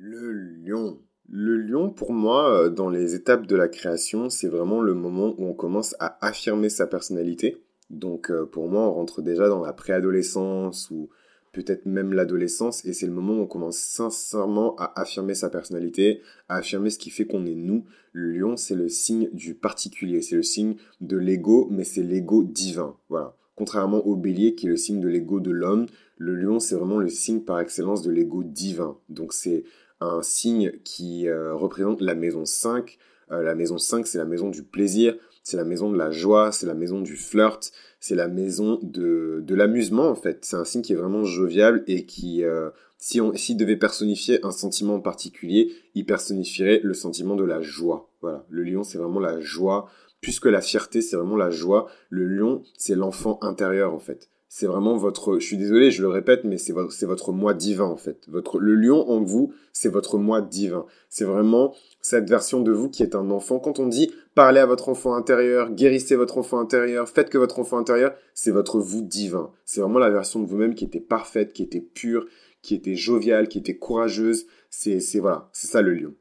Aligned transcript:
Le 0.00 0.30
lion. 0.30 1.00
Le 1.28 1.56
lion, 1.56 1.90
pour 1.90 2.12
moi, 2.12 2.52
euh, 2.52 2.70
dans 2.70 2.88
les 2.88 3.16
étapes 3.16 3.48
de 3.48 3.56
la 3.56 3.66
création, 3.66 4.30
c'est 4.30 4.46
vraiment 4.46 4.80
le 4.80 4.94
moment 4.94 5.34
où 5.38 5.44
on 5.44 5.54
commence 5.54 5.96
à 5.98 6.24
affirmer 6.24 6.68
sa 6.68 6.86
personnalité. 6.86 7.60
Donc 7.90 8.30
euh, 8.30 8.46
pour 8.46 8.68
moi, 8.68 8.82
on 8.82 8.92
rentre 8.92 9.22
déjà 9.22 9.48
dans 9.48 9.60
la 9.60 9.72
préadolescence 9.72 10.88
ou 10.92 11.08
peut-être 11.52 11.84
même 11.84 12.12
l'adolescence, 12.12 12.84
et 12.84 12.92
c'est 12.92 13.06
le 13.06 13.12
moment 13.12 13.32
où 13.32 13.40
on 13.42 13.46
commence 13.48 13.78
sincèrement 13.78 14.76
à 14.76 15.00
affirmer 15.00 15.34
sa 15.34 15.50
personnalité, 15.50 16.20
à 16.48 16.58
affirmer 16.58 16.90
ce 16.90 16.98
qui 16.98 17.10
fait 17.10 17.26
qu'on 17.26 17.44
est 17.44 17.56
nous. 17.56 17.84
Le 18.12 18.30
lion, 18.30 18.56
c'est 18.56 18.76
le 18.76 18.88
signe 18.88 19.28
du 19.32 19.54
particulier, 19.54 20.22
c'est 20.22 20.36
le 20.36 20.44
signe 20.44 20.76
de 21.00 21.16
l'ego, 21.16 21.66
mais 21.72 21.82
c'est 21.82 22.04
l'ego 22.04 22.44
divin. 22.44 22.94
Voilà. 23.08 23.34
Contrairement 23.56 24.06
au 24.06 24.14
bélier, 24.14 24.54
qui 24.54 24.66
est 24.66 24.70
le 24.70 24.76
signe 24.76 25.00
de 25.00 25.08
l'ego 25.08 25.40
de 25.40 25.50
l'homme, 25.50 25.86
le 26.16 26.36
lion, 26.36 26.60
c'est 26.60 26.76
vraiment 26.76 26.98
le 26.98 27.08
signe 27.08 27.40
par 27.40 27.58
excellence 27.58 28.02
de 28.02 28.12
l'ego 28.12 28.44
divin. 28.44 28.96
Donc 29.08 29.32
c'est 29.32 29.64
un 30.00 30.22
signe 30.22 30.72
qui 30.84 31.28
euh, 31.28 31.54
représente 31.54 32.00
la 32.00 32.14
maison 32.14 32.44
5. 32.44 32.98
Euh, 33.30 33.42
la 33.42 33.54
maison 33.54 33.78
5, 33.78 34.06
c'est 34.06 34.18
la 34.18 34.24
maison 34.24 34.48
du 34.48 34.62
plaisir, 34.62 35.16
c'est 35.42 35.56
la 35.56 35.64
maison 35.64 35.90
de 35.90 35.98
la 35.98 36.10
joie, 36.10 36.52
c'est 36.52 36.66
la 36.66 36.74
maison 36.74 37.00
du 37.00 37.16
flirt, 37.16 37.72
c'est 38.00 38.14
la 38.14 38.28
maison 38.28 38.78
de, 38.82 39.42
de 39.42 39.54
l'amusement 39.54 40.08
en 40.08 40.14
fait. 40.14 40.44
C'est 40.44 40.56
un 40.56 40.64
signe 40.64 40.82
qui 40.82 40.92
est 40.92 40.96
vraiment 40.96 41.24
jovial 41.24 41.84
et 41.86 42.06
qui, 42.06 42.44
euh, 42.44 42.70
si 42.98 43.20
on 43.20 43.34
s'il 43.34 43.56
devait 43.56 43.76
personnifier 43.76 44.44
un 44.44 44.50
sentiment 44.50 44.94
en 44.94 45.00
particulier, 45.00 45.72
il 45.94 46.06
personnifierait 46.06 46.80
le 46.82 46.94
sentiment 46.94 47.36
de 47.36 47.44
la 47.44 47.60
joie. 47.60 48.10
Voilà, 48.20 48.44
le 48.48 48.62
lion 48.62 48.84
c'est 48.84 48.98
vraiment 48.98 49.20
la 49.20 49.40
joie, 49.40 49.90
puisque 50.20 50.46
la 50.46 50.60
fierté 50.60 51.02
c'est 51.02 51.16
vraiment 51.16 51.36
la 51.36 51.50
joie. 51.50 51.88
Le 52.08 52.24
lion 52.24 52.62
c'est 52.76 52.94
l'enfant 52.94 53.38
intérieur 53.42 53.92
en 53.92 53.98
fait 53.98 54.30
c'est 54.48 54.66
vraiment 54.66 54.96
votre, 54.96 55.38
je 55.38 55.44
suis 55.44 55.58
désolé, 55.58 55.90
je 55.90 56.00
le 56.00 56.08
répète, 56.08 56.44
mais 56.44 56.56
c'est 56.56 56.72
votre, 56.72 56.90
c'est 56.92 57.04
votre 57.04 57.32
moi 57.32 57.52
divin 57.52 57.84
en 57.84 57.96
fait. 57.96 58.26
Votre, 58.28 58.58
le 58.58 58.74
lion 58.74 59.08
en 59.08 59.20
vous, 59.20 59.52
c'est 59.72 59.90
votre 59.90 60.16
moi 60.18 60.40
divin. 60.40 60.86
C'est 61.10 61.26
vraiment 61.26 61.74
cette 62.00 62.28
version 62.28 62.62
de 62.62 62.72
vous 62.72 62.88
qui 62.88 63.02
est 63.02 63.14
un 63.14 63.30
enfant. 63.30 63.58
Quand 63.58 63.78
on 63.78 63.86
dit 63.86 64.10
parlez 64.34 64.60
à 64.60 64.66
votre 64.66 64.88
enfant 64.88 65.14
intérieur, 65.14 65.70
guérissez 65.70 66.16
votre 66.16 66.38
enfant 66.38 66.60
intérieur, 66.60 67.08
faites 67.08 67.28
que 67.28 67.36
votre 67.36 67.58
enfant 67.58 67.76
intérieur, 67.76 68.14
c'est 68.32 68.50
votre 68.50 68.78
vous 68.78 69.02
divin. 69.02 69.50
C'est 69.66 69.82
vraiment 69.82 69.98
la 69.98 70.10
version 70.10 70.40
de 70.40 70.46
vous-même 70.46 70.74
qui 70.74 70.84
était 70.84 71.00
parfaite, 71.00 71.52
qui 71.52 71.62
était 71.62 71.80
pure, 71.82 72.26
qui 72.62 72.74
était 72.74 72.94
joviale, 72.94 73.48
qui 73.48 73.58
était 73.58 73.76
courageuse. 73.76 74.46
C'est, 74.70 75.00
c'est 75.00 75.20
voilà, 75.20 75.50
c'est 75.52 75.68
ça 75.68 75.82
le 75.82 75.92
lion. 75.92 76.14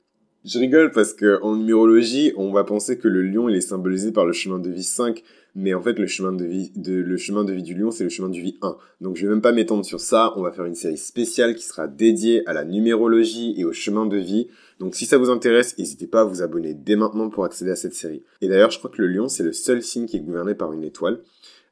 Je 0.47 0.59
rigole 0.59 0.91
parce 0.91 1.13
que 1.13 1.41
en 1.41 1.57
numérologie, 1.57 2.31
on 2.37 2.53
va 2.53 2.63
penser 2.63 2.97
que 2.97 3.09
le 3.09 3.21
lion 3.21 3.49
il 3.49 3.55
est 3.57 3.59
symbolisé 3.59 4.13
par 4.13 4.25
le 4.25 4.31
chemin 4.31 4.59
de 4.59 4.69
vie 4.69 4.81
5, 4.81 5.21
mais 5.55 5.73
en 5.73 5.81
fait 5.81 5.99
le 5.99 6.07
chemin 6.07 6.31
de 6.31 6.45
vie 6.45 6.71
du 6.73 7.73
lion 7.73 7.91
c'est 7.91 8.05
le 8.05 8.09
chemin 8.09 8.29
de 8.29 8.37
vie 8.37 8.57
1. 8.61 8.77
Donc 9.01 9.17
je 9.17 9.23
vais 9.27 9.33
même 9.33 9.41
pas 9.41 9.51
m'étendre 9.51 9.83
sur 9.83 9.99
ça, 9.99 10.31
on 10.37 10.43
va 10.43 10.53
faire 10.53 10.63
une 10.63 10.73
série 10.73 10.97
spéciale 10.97 11.53
qui 11.53 11.65
sera 11.65 11.89
dédiée 11.89 12.47
à 12.47 12.53
la 12.53 12.63
numérologie 12.63 13.55
et 13.57 13.65
au 13.65 13.73
chemin 13.73 14.05
de 14.05 14.15
vie. 14.15 14.47
Donc 14.79 14.95
si 14.95 15.05
ça 15.05 15.17
vous 15.17 15.29
intéresse, 15.29 15.77
n'hésitez 15.77 16.07
pas 16.07 16.21
à 16.21 16.23
vous 16.23 16.41
abonner 16.41 16.73
dès 16.73 16.95
maintenant 16.95 17.29
pour 17.29 17.43
accéder 17.43 17.71
à 17.71 17.75
cette 17.75 17.93
série. 17.93 18.23
Et 18.39 18.47
d'ailleurs, 18.47 18.71
je 18.71 18.77
crois 18.77 18.89
que 18.89 19.01
le 19.01 19.09
lion 19.09 19.27
c'est 19.27 19.43
le 19.43 19.51
seul 19.51 19.83
signe 19.83 20.05
qui 20.05 20.15
est 20.15 20.21
gouverné 20.21 20.55
par 20.55 20.71
une 20.71 20.85
étoile. 20.85 21.19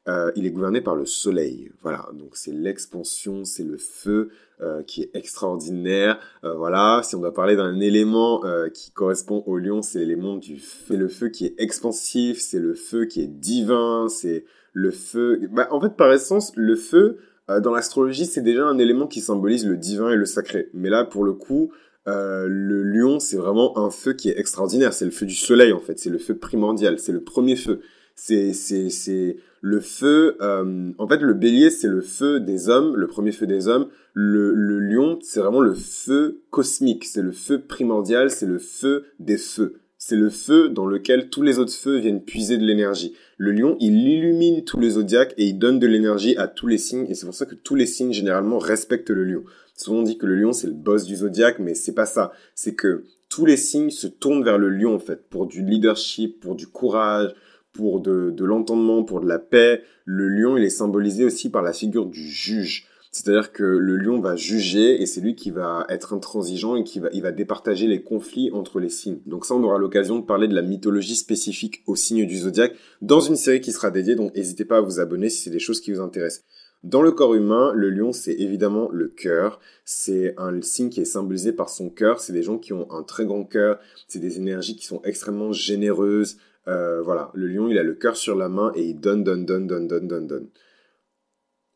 Euh, 0.07 0.31
il 0.35 0.45
est 0.45 0.51
gouverné 0.51 0.81
par 0.81 0.95
le 0.95 1.05
soleil. 1.05 1.71
Voilà, 1.81 2.07
donc 2.13 2.31
c'est 2.33 2.51
l'expansion, 2.51 3.43
c'est 3.43 3.63
le 3.63 3.77
feu 3.77 4.29
euh, 4.61 4.83
qui 4.83 5.01
est 5.01 5.09
extraordinaire. 5.15 6.19
Euh, 6.43 6.53
voilà, 6.53 7.01
si 7.03 7.15
on 7.15 7.21
doit 7.21 7.33
parler 7.33 7.55
d'un 7.55 7.79
élément 7.79 8.43
qui 8.73 8.91
correspond 8.91 9.43
au 9.47 9.57
lion, 9.57 9.81
c'est 9.81 9.99
l'élément 9.99 10.37
du 10.37 10.59
feu. 10.59 10.85
C'est 10.89 10.97
le 10.97 11.07
feu 11.07 11.29
qui 11.29 11.45
est 11.45 11.55
expansif, 11.57 12.39
c'est 12.39 12.59
le 12.59 12.75
feu 12.75 13.05
qui 13.05 13.21
est 13.21 13.27
divin, 13.27 14.07
c'est 14.07 14.45
le 14.73 14.91
feu... 14.91 15.39
Bah, 15.51 15.67
en 15.71 15.81
fait, 15.81 15.95
par 15.95 16.11
essence, 16.13 16.51
le 16.55 16.75
feu, 16.75 17.17
dans 17.47 17.71
l'astrologie, 17.71 18.25
c'est 18.25 18.41
déjà 18.41 18.65
un 18.65 18.77
élément 18.77 19.07
qui 19.07 19.21
symbolise 19.21 19.65
le 19.65 19.77
divin 19.77 20.11
et 20.11 20.15
le 20.15 20.25
sacré. 20.25 20.69
Mais 20.73 20.89
là, 20.89 21.03
pour 21.03 21.23
le 21.23 21.33
coup, 21.33 21.71
le 22.05 22.83
lion, 22.83 23.19
c'est 23.19 23.37
vraiment 23.37 23.77
un 23.79 23.89
feu 23.89 24.13
qui 24.13 24.29
est 24.29 24.37
extraordinaire. 24.39 24.93
C'est 24.93 25.05
le 25.05 25.11
feu 25.11 25.25
du 25.25 25.35
soleil, 25.35 25.73
en 25.73 25.79
fait. 25.79 25.97
C'est 25.97 26.11
le 26.11 26.19
feu 26.19 26.35
primordial. 26.35 26.99
C'est 26.99 27.11
le 27.11 27.23
premier 27.23 27.55
feu. 27.55 27.81
C'est, 28.15 28.53
c'est, 28.53 28.89
c'est 28.89 29.37
le 29.61 29.79
feu. 29.79 30.37
Euh, 30.41 30.91
en 30.97 31.07
fait, 31.07 31.21
le 31.21 31.33
bélier, 31.33 31.69
c'est 31.69 31.87
le 31.87 32.01
feu 32.01 32.39
des 32.39 32.69
hommes, 32.69 32.95
le 32.95 33.07
premier 33.07 33.31
feu 33.31 33.45
des 33.45 33.67
hommes. 33.67 33.87
Le, 34.13 34.53
le 34.53 34.79
lion, 34.79 35.19
c'est 35.21 35.41
vraiment 35.41 35.59
le 35.59 35.73
feu 35.73 36.41
cosmique. 36.49 37.05
C'est 37.05 37.21
le 37.21 37.31
feu 37.31 37.59
primordial. 37.59 38.31
C'est 38.31 38.45
le 38.45 38.59
feu 38.59 39.05
des 39.19 39.37
feux. 39.37 39.75
C'est 39.97 40.15
le 40.15 40.29
feu 40.29 40.69
dans 40.69 40.85
lequel 40.85 41.29
tous 41.29 41.41
les 41.41 41.57
autres 41.57 41.73
feux 41.73 41.97
viennent 41.97 42.21
puiser 42.21 42.57
de 42.57 42.63
l'énergie. 42.63 43.15
Le 43.37 43.51
lion, 43.51 43.75
il 43.79 44.07
illumine 44.07 44.63
tous 44.63 44.79
les 44.79 44.91
zodiaques 44.91 45.33
et 45.37 45.47
il 45.47 45.57
donne 45.57 45.79
de 45.79 45.87
l'énergie 45.87 46.37
à 46.37 46.47
tous 46.47 46.67
les 46.67 46.77
signes. 46.77 47.07
Et 47.09 47.15
c'est 47.15 47.25
pour 47.25 47.33
ça 47.33 47.45
que 47.45 47.55
tous 47.55 47.75
les 47.75 47.87
signes, 47.87 48.13
généralement, 48.13 48.59
respectent 48.59 49.09
le 49.09 49.23
lion. 49.23 49.43
Souvent, 49.75 49.99
on 49.99 50.03
dit 50.03 50.17
que 50.17 50.25
le 50.25 50.35
lion, 50.35 50.53
c'est 50.53 50.67
le 50.67 50.73
boss 50.73 51.05
du 51.05 51.15
zodiaque, 51.15 51.59
mais 51.59 51.73
c'est 51.73 51.95
pas 51.95 52.05
ça. 52.05 52.31
C'est 52.53 52.75
que 52.75 53.03
tous 53.29 53.45
les 53.45 53.57
signes 53.57 53.89
se 53.89 54.07
tournent 54.07 54.43
vers 54.43 54.57
le 54.57 54.69
lion, 54.69 54.93
en 54.93 54.99
fait, 54.99 55.27
pour 55.29 55.47
du 55.47 55.65
leadership, 55.65 56.39
pour 56.39 56.55
du 56.55 56.67
courage, 56.67 57.33
pour 57.75 57.99
de, 57.99 58.31
de 58.31 58.45
l'entendement, 58.45 59.03
pour 59.03 59.19
de 59.19 59.27
la 59.27 59.39
paix. 59.39 59.81
Le 60.05 60.27
lion, 60.27 60.57
il 60.57 60.63
est 60.63 60.69
symbolisé 60.69 61.25
aussi 61.25 61.49
par 61.49 61.61
la 61.61 61.73
figure 61.73 62.05
du 62.05 62.25
juge. 62.25 62.87
C'est-à-dire 63.11 63.53
que 63.53 63.63
le 63.63 63.95
lion 63.95 64.19
va 64.19 64.35
juger 64.35 65.01
et 65.01 65.05
c'est 65.05 65.21
lui 65.21 65.35
qui 65.35 65.49
va 65.49 65.85
être 65.87 66.11
intransigeant 66.13 66.75
et 66.75 66.83
qui 66.83 66.99
va, 66.99 67.07
il 67.13 67.21
va 67.21 67.31
départager 67.31 67.87
les 67.87 68.03
conflits 68.03 68.51
entre 68.51 68.81
les 68.81 68.89
signes. 68.89 69.19
Donc 69.25 69.45
ça, 69.45 69.55
on 69.55 69.63
aura 69.63 69.77
l'occasion 69.77 70.19
de 70.19 70.25
parler 70.25 70.49
de 70.49 70.53
la 70.53 70.61
mythologie 70.61 71.15
spécifique 71.15 71.81
aux 71.87 71.95
signes 71.95 72.25
du 72.25 72.37
zodiaque 72.37 72.75
dans 73.01 73.21
une 73.21 73.37
série 73.37 73.61
qui 73.61 73.71
sera 73.71 73.89
dédiée, 73.89 74.15
donc 74.15 74.35
n'hésitez 74.35 74.65
pas 74.65 74.79
à 74.79 74.81
vous 74.81 74.99
abonner 74.99 75.29
si 75.29 75.43
c'est 75.43 75.49
des 75.49 75.59
choses 75.59 75.79
qui 75.79 75.93
vous 75.93 76.01
intéressent. 76.01 76.43
Dans 76.83 77.01
le 77.01 77.11
corps 77.11 77.35
humain, 77.35 77.71
le 77.73 77.89
lion, 77.89 78.11
c'est 78.11 78.33
évidemment 78.33 78.89
le 78.91 79.07
cœur. 79.07 79.59
C'est 79.85 80.35
un 80.37 80.61
signe 80.61 80.89
qui 80.89 80.99
est 80.99 81.05
symbolisé 81.05 81.51
par 81.51 81.69
son 81.69 81.89
cœur. 81.89 82.19
C'est 82.19 82.33
des 82.33 82.43
gens 82.43 82.57
qui 82.59 82.73
ont 82.73 82.91
un 82.91 83.01
très 83.01 83.25
grand 83.25 83.43
cœur. 83.43 83.79
C'est 84.07 84.19
des 84.19 84.37
énergies 84.37 84.75
qui 84.75 84.85
sont 84.85 85.01
extrêmement 85.03 85.51
généreuses, 85.51 86.37
euh, 86.67 87.01
voilà, 87.01 87.31
le 87.33 87.47
lion, 87.47 87.67
il 87.67 87.77
a 87.77 87.83
le 87.83 87.93
cœur 87.93 88.17
sur 88.17 88.35
la 88.35 88.49
main 88.49 88.71
et 88.75 88.83
il 88.83 88.99
donne, 88.99 89.23
donne, 89.23 89.45
donne, 89.45 89.67
donne, 89.67 89.87
donne, 89.87 90.07
donne, 90.07 90.27
donne. 90.27 90.49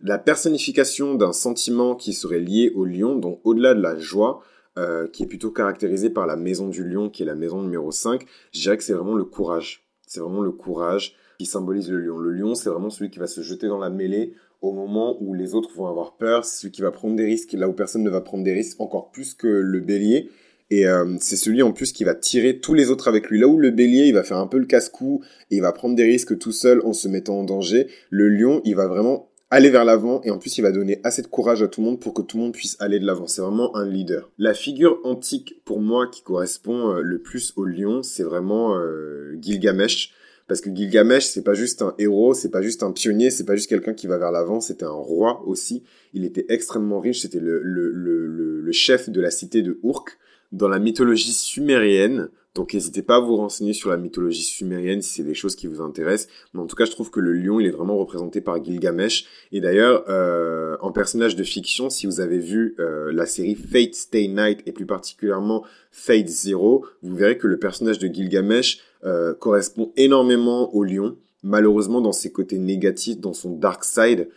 La 0.02 0.18
personnification 0.18 1.16
d'un 1.16 1.34
sentiment 1.34 1.96
qui 1.96 2.14
serait 2.14 2.40
lié 2.40 2.72
au 2.76 2.86
lion, 2.86 3.16
donc 3.16 3.42
au-delà 3.44 3.74
de 3.74 3.82
la 3.82 3.98
joie, 3.98 4.42
euh, 4.78 5.08
qui 5.08 5.24
est 5.24 5.28
plutôt 5.28 5.52
caractérisée 5.52 6.10
par 6.10 6.26
la 6.26 6.38
maison 6.38 6.70
du 6.70 6.88
lion, 6.88 7.10
qui 7.10 7.24
est 7.24 7.26
la 7.26 7.36
maison 7.36 7.62
numéro 7.62 7.92
5, 7.92 8.26
je 8.54 8.62
dirais 8.62 8.78
que 8.78 8.84
c'est 8.84 8.94
vraiment 8.94 9.16
le 9.16 9.26
courage. 9.26 9.86
C'est 10.08 10.22
vraiment 10.22 10.42
le 10.42 10.52
courage 10.52 11.16
qui 11.38 11.46
symbolise 11.46 11.92
le 11.92 12.00
lion. 12.00 12.18
Le 12.18 12.32
lion, 12.32 12.56
c'est 12.56 12.70
vraiment 12.70 12.90
celui 12.90 13.10
qui 13.10 13.20
va 13.20 13.28
se 13.28 13.42
jeter 13.42 13.68
dans 13.68 13.78
la 13.78 13.90
mêlée 13.90 14.34
au 14.62 14.72
moment 14.72 15.18
où 15.22 15.34
les 15.34 15.56
autres 15.56 15.74
vont 15.76 15.88
avoir 15.88 16.18
peur, 16.18 16.44
c'est 16.44 16.62
celui 16.62 16.72
qui 16.72 16.82
va 16.82 16.92
prendre 16.92 17.16
des 17.16 17.26
risques, 17.26 17.54
là 17.54 17.70
où 17.70 17.74
personne 17.74 18.04
ne 18.04 18.10
va 18.10 18.22
prendre 18.22 18.44
des 18.44 18.54
risques, 18.54 18.80
encore 18.82 19.12
plus 19.12 19.34
que 19.34 19.48
le 19.48 19.80
bélier, 19.80 20.30
et 20.72 20.88
euh, 20.88 21.16
c'est 21.20 21.36
celui 21.36 21.62
en 21.62 21.72
plus 21.72 21.92
qui 21.92 22.04
va 22.04 22.14
tirer 22.14 22.60
tous 22.60 22.74
les 22.74 22.90
autres 22.90 23.08
avec 23.08 23.30
lui. 23.30 23.40
Là 23.40 23.48
où 23.48 23.58
le 23.58 23.72
bélier, 23.72 24.06
il 24.06 24.14
va 24.14 24.24
faire 24.24 24.38
un 24.38 24.48
peu 24.48 24.58
le 24.58 24.66
casse-cou 24.66 25.22
et 25.50 25.58
il 25.58 25.62
va 25.62 25.72
prendre 25.72 25.96
des 25.96 26.04
risques 26.04 26.38
tout 26.38 26.52
seul 26.52 26.82
en 26.84 26.94
se 26.94 27.08
mettant 27.08 27.40
en 27.40 27.44
danger, 27.44 27.88
le 28.10 28.30
lion, 28.30 28.62
il 28.66 28.76
va 28.76 28.88
vraiment 28.88 29.30
aller 29.52 29.70
vers 29.72 29.84
l'avant 29.84 30.22
et 30.24 30.30
en 30.30 30.38
plus 30.38 30.60
il 30.60 30.62
va 30.62 30.72
donner 30.72 31.00
assez 31.04 31.24
de 31.24 31.28
courage 31.28 31.64
à 31.64 31.68
tout 31.68 31.82
le 31.82 31.88
monde 31.88 32.00
pour 32.00 32.14
que 32.14 32.22
tout 32.22 32.38
le 32.38 32.44
monde 32.44 32.54
puisse 32.54 32.78
aller 32.80 33.00
de 33.00 33.06
l'avant. 33.06 33.28
C'est 33.28 33.42
vraiment 33.42 33.76
un 33.76 33.88
leader. 33.88 34.30
La 34.38 34.54
figure 34.54 35.00
antique 35.04 35.62
pour 35.66 35.82
moi 35.82 36.08
qui 36.08 36.22
correspond 36.22 36.92
euh, 36.92 37.02
le 37.02 37.20
plus 37.20 37.54
au 37.56 37.66
lion, 37.66 38.04
c'est 38.04 38.24
vraiment 38.24 38.78
euh, 38.78 39.38
Gilgamesh. 39.42 40.14
Parce 40.48 40.62
que 40.62 40.76
Gilgamesh, 40.76 41.26
c'est 41.26 41.44
pas 41.44 41.54
juste 41.54 41.84
un 41.84 41.94
héros, 42.00 42.34
c'est 42.34 42.50
pas 42.50 42.64
juste 42.64 42.82
un 42.82 42.92
pionnier, 42.92 43.30
c'est 43.30 43.46
pas 43.46 43.56
juste 43.56 43.70
quelqu'un 43.70 43.94
qui 43.94 44.08
va 44.08 44.18
vers 44.18 44.32
l'avant, 44.32 44.60
c'était 44.60 44.86
un 44.86 44.90
roi 44.90 45.44
aussi. 45.46 45.84
Il 46.14 46.26
était 46.26 46.46
extrêmement 46.50 47.00
riche, 47.00 47.22
c'était 47.22 47.40
le, 47.40 47.62
le, 47.62 47.92
le, 47.92 48.26
le, 48.60 48.72
chef 48.72 49.12
de 49.12 49.22
la 49.22 49.30
cité 49.30 49.62
de 49.62 49.80
Urk 49.84 50.18
dans 50.52 50.68
la 50.68 50.80
mythologie 50.80 51.34
sumérienne. 51.34 52.30
Donc 52.56 52.74
n'hésitez 52.74 53.04
pas 53.04 53.18
à 53.18 53.20
vous 53.20 53.36
renseigner 53.36 53.74
sur 53.74 53.90
la 53.90 53.98
mythologie 53.98 54.42
sumérienne 54.42 55.02
si 55.02 55.14
c'est 55.14 55.24
des 55.24 55.36
choses 55.36 55.56
qui 55.56 55.68
vous 55.68 55.82
intéressent. 55.82 56.30
Mais 56.54 56.62
en 56.62 56.66
tout 56.66 56.76
cas, 56.76 56.86
je 56.86 56.92
trouve 56.92 57.12
que 57.12 57.20
le 57.20 57.34
lion, 57.34 57.60
il 57.60 57.68
est 57.68 57.72
vraiment 57.72 57.98
représenté 57.98 58.42
par 58.42 58.64
Gilgamesh. 58.64 59.26
Et 59.52 59.62
d'ailleurs, 59.62 60.04
euh, 60.10 60.76
en 60.82 60.92
personnage 60.92 61.36
de 61.36 61.44
fiction, 61.44 61.90
si 61.90 62.08
vous 62.08 62.20
avez 62.20 62.40
vu 62.40 62.76
euh, 62.80 63.12
la 63.14 63.26
série 63.28 63.56
Fate 63.56 63.94
Stay 63.94 64.28
Night 64.28 64.62
et 64.66 64.72
plus 64.72 64.88
particulièrement 64.88 65.64
Fate 65.92 66.28
Zero, 66.28 66.86
vous 67.04 67.16
verrez 67.16 67.38
que 67.38 67.48
le 67.48 67.60
personnage 67.60 68.00
de 68.00 68.08
Gilgamesh 68.08 68.80
euh, 69.06 69.34
correspond 69.36 69.94
énormément 69.96 70.74
au 70.74 70.84
lion. 70.84 71.18
Malheureusement, 71.44 72.02
dans 72.02 72.12
ses 72.12 72.32
côtés 72.32 72.58
négatifs, 72.58 73.20
dans 73.20 73.34
son 73.34 73.52
dark 73.52 73.84
side, 73.84 74.28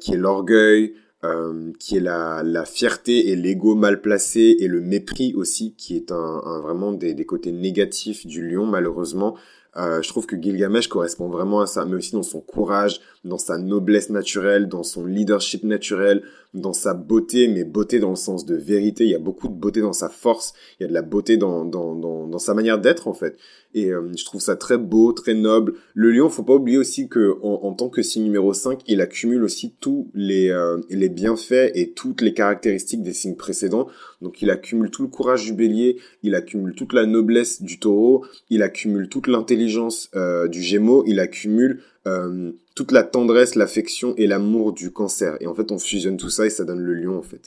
qui 0.00 0.14
est 0.14 0.16
l'orgueil, 0.16 0.94
euh, 1.24 1.72
qui 1.78 1.96
est 1.96 2.00
la, 2.00 2.42
la 2.42 2.64
fierté 2.64 3.30
et 3.30 3.36
l'ego 3.36 3.74
mal 3.74 4.00
placé 4.00 4.56
et 4.58 4.66
le 4.66 4.80
mépris 4.80 5.34
aussi, 5.34 5.74
qui 5.76 5.96
est 5.96 6.10
un, 6.10 6.42
un 6.44 6.60
vraiment 6.60 6.92
des, 6.92 7.14
des, 7.14 7.24
côtés 7.24 7.52
négatifs 7.52 8.26
du 8.26 8.48
lion 8.48 8.66
malheureusement. 8.66 9.36
Euh, 9.76 10.02
je 10.02 10.08
trouve 10.08 10.26
que 10.26 10.40
Gilgamesh 10.40 10.88
correspond 10.88 11.28
vraiment 11.28 11.60
à 11.60 11.66
ça, 11.66 11.86
mais 11.86 11.96
aussi 11.96 12.12
dans 12.12 12.22
son 12.22 12.40
courage, 12.40 13.00
dans 13.24 13.38
sa 13.38 13.56
noblesse 13.56 14.10
naturelle, 14.10 14.68
dans 14.68 14.82
son 14.82 15.06
leadership 15.06 15.64
naturel, 15.64 16.22
dans 16.52 16.74
sa 16.74 16.92
beauté, 16.92 17.48
mais 17.48 17.64
beauté 17.64 17.98
dans 17.98 18.10
le 18.10 18.16
sens 18.16 18.44
de 18.44 18.54
vérité. 18.54 19.04
Il 19.04 19.10
y 19.10 19.14
a 19.14 19.18
beaucoup 19.18 19.48
de 19.48 19.54
beauté 19.54 19.80
dans 19.80 19.94
sa 19.94 20.10
force, 20.10 20.52
il 20.78 20.82
y 20.82 20.84
a 20.84 20.88
de 20.88 20.92
la 20.92 21.00
beauté 21.00 21.38
dans, 21.38 21.64
dans, 21.64 21.94
dans, 21.94 22.26
dans 22.26 22.38
sa 22.38 22.52
manière 22.52 22.78
d'être 22.78 23.08
en 23.08 23.14
fait. 23.14 23.38
Et 23.74 23.90
euh, 23.90 24.10
je 24.14 24.24
trouve 24.26 24.42
ça 24.42 24.56
très 24.56 24.76
beau, 24.76 25.12
très 25.12 25.32
noble. 25.32 25.74
Le 25.94 26.10
lion, 26.10 26.28
faut 26.28 26.42
pas 26.42 26.54
oublier 26.54 26.76
aussi 26.76 27.08
que 27.08 27.38
en, 27.42 27.72
tant 27.72 27.88
que 27.88 28.02
signe 28.02 28.24
numéro 28.24 28.52
5, 28.52 28.80
il 28.86 29.00
accumule 29.00 29.42
aussi 29.42 29.74
tous 29.80 30.10
les, 30.12 30.50
euh, 30.50 30.78
les 30.90 31.08
bienfaits 31.08 31.70
et 31.74 31.92
toutes 31.92 32.20
les 32.20 32.34
caractéristiques 32.34 33.02
des 33.02 33.14
signes 33.14 33.36
précédents. 33.36 33.88
Donc 34.22 34.40
il 34.40 34.50
accumule 34.50 34.90
tout 34.90 35.02
le 35.02 35.08
courage 35.08 35.44
du 35.44 35.52
bélier, 35.52 35.98
il 36.22 36.34
accumule 36.34 36.74
toute 36.74 36.92
la 36.92 37.04
noblesse 37.04 37.60
du 37.60 37.78
taureau, 37.78 38.24
il 38.48 38.62
accumule 38.62 39.08
toute 39.08 39.26
l'intelligence 39.26 40.10
euh, 40.14 40.48
du 40.48 40.62
gémeaux, 40.62 41.04
il 41.06 41.20
accumule 41.20 41.82
euh, 42.06 42.52
toute 42.74 42.92
la 42.92 43.02
tendresse, 43.02 43.54
l'affection 43.54 44.14
et 44.16 44.26
l'amour 44.26 44.72
du 44.72 44.90
cancer. 44.90 45.36
Et 45.40 45.46
en 45.46 45.54
fait, 45.54 45.70
on 45.72 45.78
fusionne 45.78 46.16
tout 46.16 46.30
ça 46.30 46.46
et 46.46 46.50
ça 46.50 46.64
donne 46.64 46.80
le 46.80 46.94
lion, 46.94 47.18
en 47.18 47.22
fait. 47.22 47.40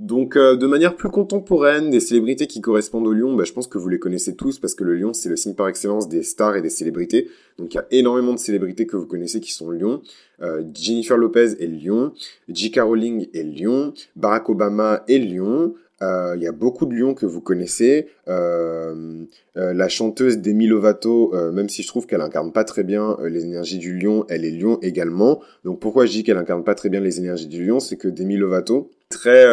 Donc, 0.00 0.34
euh, 0.36 0.56
de 0.56 0.66
manière 0.66 0.96
plus 0.96 1.10
contemporaine, 1.10 1.90
des 1.90 2.00
célébrités 2.00 2.46
qui 2.46 2.62
correspondent 2.62 3.06
au 3.06 3.12
lion, 3.12 3.36
bah, 3.36 3.44
je 3.44 3.52
pense 3.52 3.66
que 3.66 3.76
vous 3.76 3.90
les 3.90 3.98
connaissez 3.98 4.34
tous 4.34 4.58
parce 4.58 4.74
que 4.74 4.82
le 4.82 4.94
lion, 4.94 5.12
c'est 5.12 5.28
le 5.28 5.36
signe 5.36 5.54
par 5.54 5.68
excellence 5.68 6.08
des 6.08 6.22
stars 6.22 6.56
et 6.56 6.62
des 6.62 6.70
célébrités. 6.70 7.28
Donc, 7.58 7.74
il 7.74 7.76
y 7.76 7.80
a 7.80 7.86
énormément 7.90 8.32
de 8.32 8.38
célébrités 8.38 8.86
que 8.86 8.96
vous 8.96 9.04
connaissez 9.04 9.40
qui 9.40 9.52
sont 9.52 9.70
lion. 9.70 10.00
Euh, 10.40 10.62
Jennifer 10.74 11.18
Lopez 11.18 11.62
est 11.62 11.66
lion, 11.66 12.14
J.K. 12.48 12.80
Rowling 12.80 13.28
est 13.34 13.42
lion, 13.42 13.92
Barack 14.16 14.48
Obama 14.48 15.04
est 15.06 15.18
lion, 15.18 15.74
euh, 16.02 16.34
il 16.36 16.42
y 16.42 16.46
a 16.46 16.52
beaucoup 16.52 16.86
de 16.86 16.94
lions 16.94 17.14
que 17.14 17.26
vous 17.26 17.40
connaissez. 17.40 18.08
Euh, 18.28 19.24
euh, 19.56 19.74
la 19.74 19.88
chanteuse 19.88 20.38
Demi 20.38 20.66
Lovato, 20.66 21.32
même 21.52 21.68
si 21.68 21.82
je 21.82 21.88
trouve 21.88 22.06
qu'elle 22.06 22.22
incarne 22.22 22.52
pas 22.52 22.64
très 22.64 22.84
bien 22.84 23.16
les 23.28 23.44
énergies 23.44 23.78
du 23.78 23.98
lion, 23.98 24.24
elle 24.28 24.44
est 24.44 24.50
lion 24.50 24.78
également. 24.80 25.40
Donc 25.64 25.80
pourquoi 25.80 26.06
je 26.06 26.12
dis 26.12 26.24
qu'elle 26.24 26.38
incarne 26.38 26.64
pas 26.64 26.74
très 26.74 26.88
bien 26.88 27.00
les 27.00 27.18
énergies 27.18 27.48
du 27.48 27.64
lion, 27.64 27.80
c'est 27.80 27.96
que 27.96 28.08
Demi 28.08 28.36
Lovato, 28.36 28.90
très, 29.10 29.44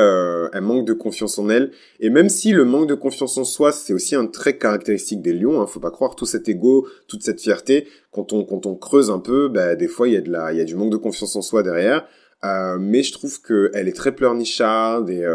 elle 0.54 0.62
manque 0.62 0.86
de 0.86 0.94
confiance 0.94 1.38
en 1.40 1.50
elle. 1.50 1.72
Et 2.00 2.10
même 2.10 2.30
si 2.30 2.52
le 2.52 2.64
manque 2.64 2.88
de 2.88 2.96
confiance 2.96 3.38
en 3.38 3.44
soi, 3.44 3.72
c'est 3.72 3.94
aussi 3.94 4.16
un 4.16 4.28
trait 4.28 4.58
caractéristique 4.58 5.22
des 5.22 5.34
lions, 5.34 5.62
hein, 5.62 5.68
faut 5.68 5.80
pas 5.80 5.92
croire 5.92 6.16
tout 6.16 6.26
cet 6.26 6.48
ego, 6.48 6.88
toute 7.08 7.24
cette 7.24 7.42
fierté. 7.42 7.88
Quand 8.12 8.32
on 8.32 8.46
quand 8.46 8.66
on 8.66 8.76
creuse 8.76 9.10
un 9.10 9.20
peu, 9.20 9.50
bah, 9.50 9.76
des 9.76 9.88
fois 9.88 10.08
il 10.08 10.14
y 10.14 10.18
a 10.18 10.22
de 10.22 10.32
la, 10.32 10.54
il 10.54 10.58
y 10.60 10.62
a 10.62 10.66
du 10.66 10.76
manque 10.76 10.92
de 10.92 10.98
confiance 10.98 11.36
en 11.36 11.42
soi 11.42 11.64
derrière. 11.64 12.08
mais 12.80 13.04
je 13.04 13.12
trouve 13.12 13.42
qu'elle 13.42 13.88
est 13.88 13.96
très 13.96 14.14
pleurnicharde 14.14 15.10
et 15.10 15.26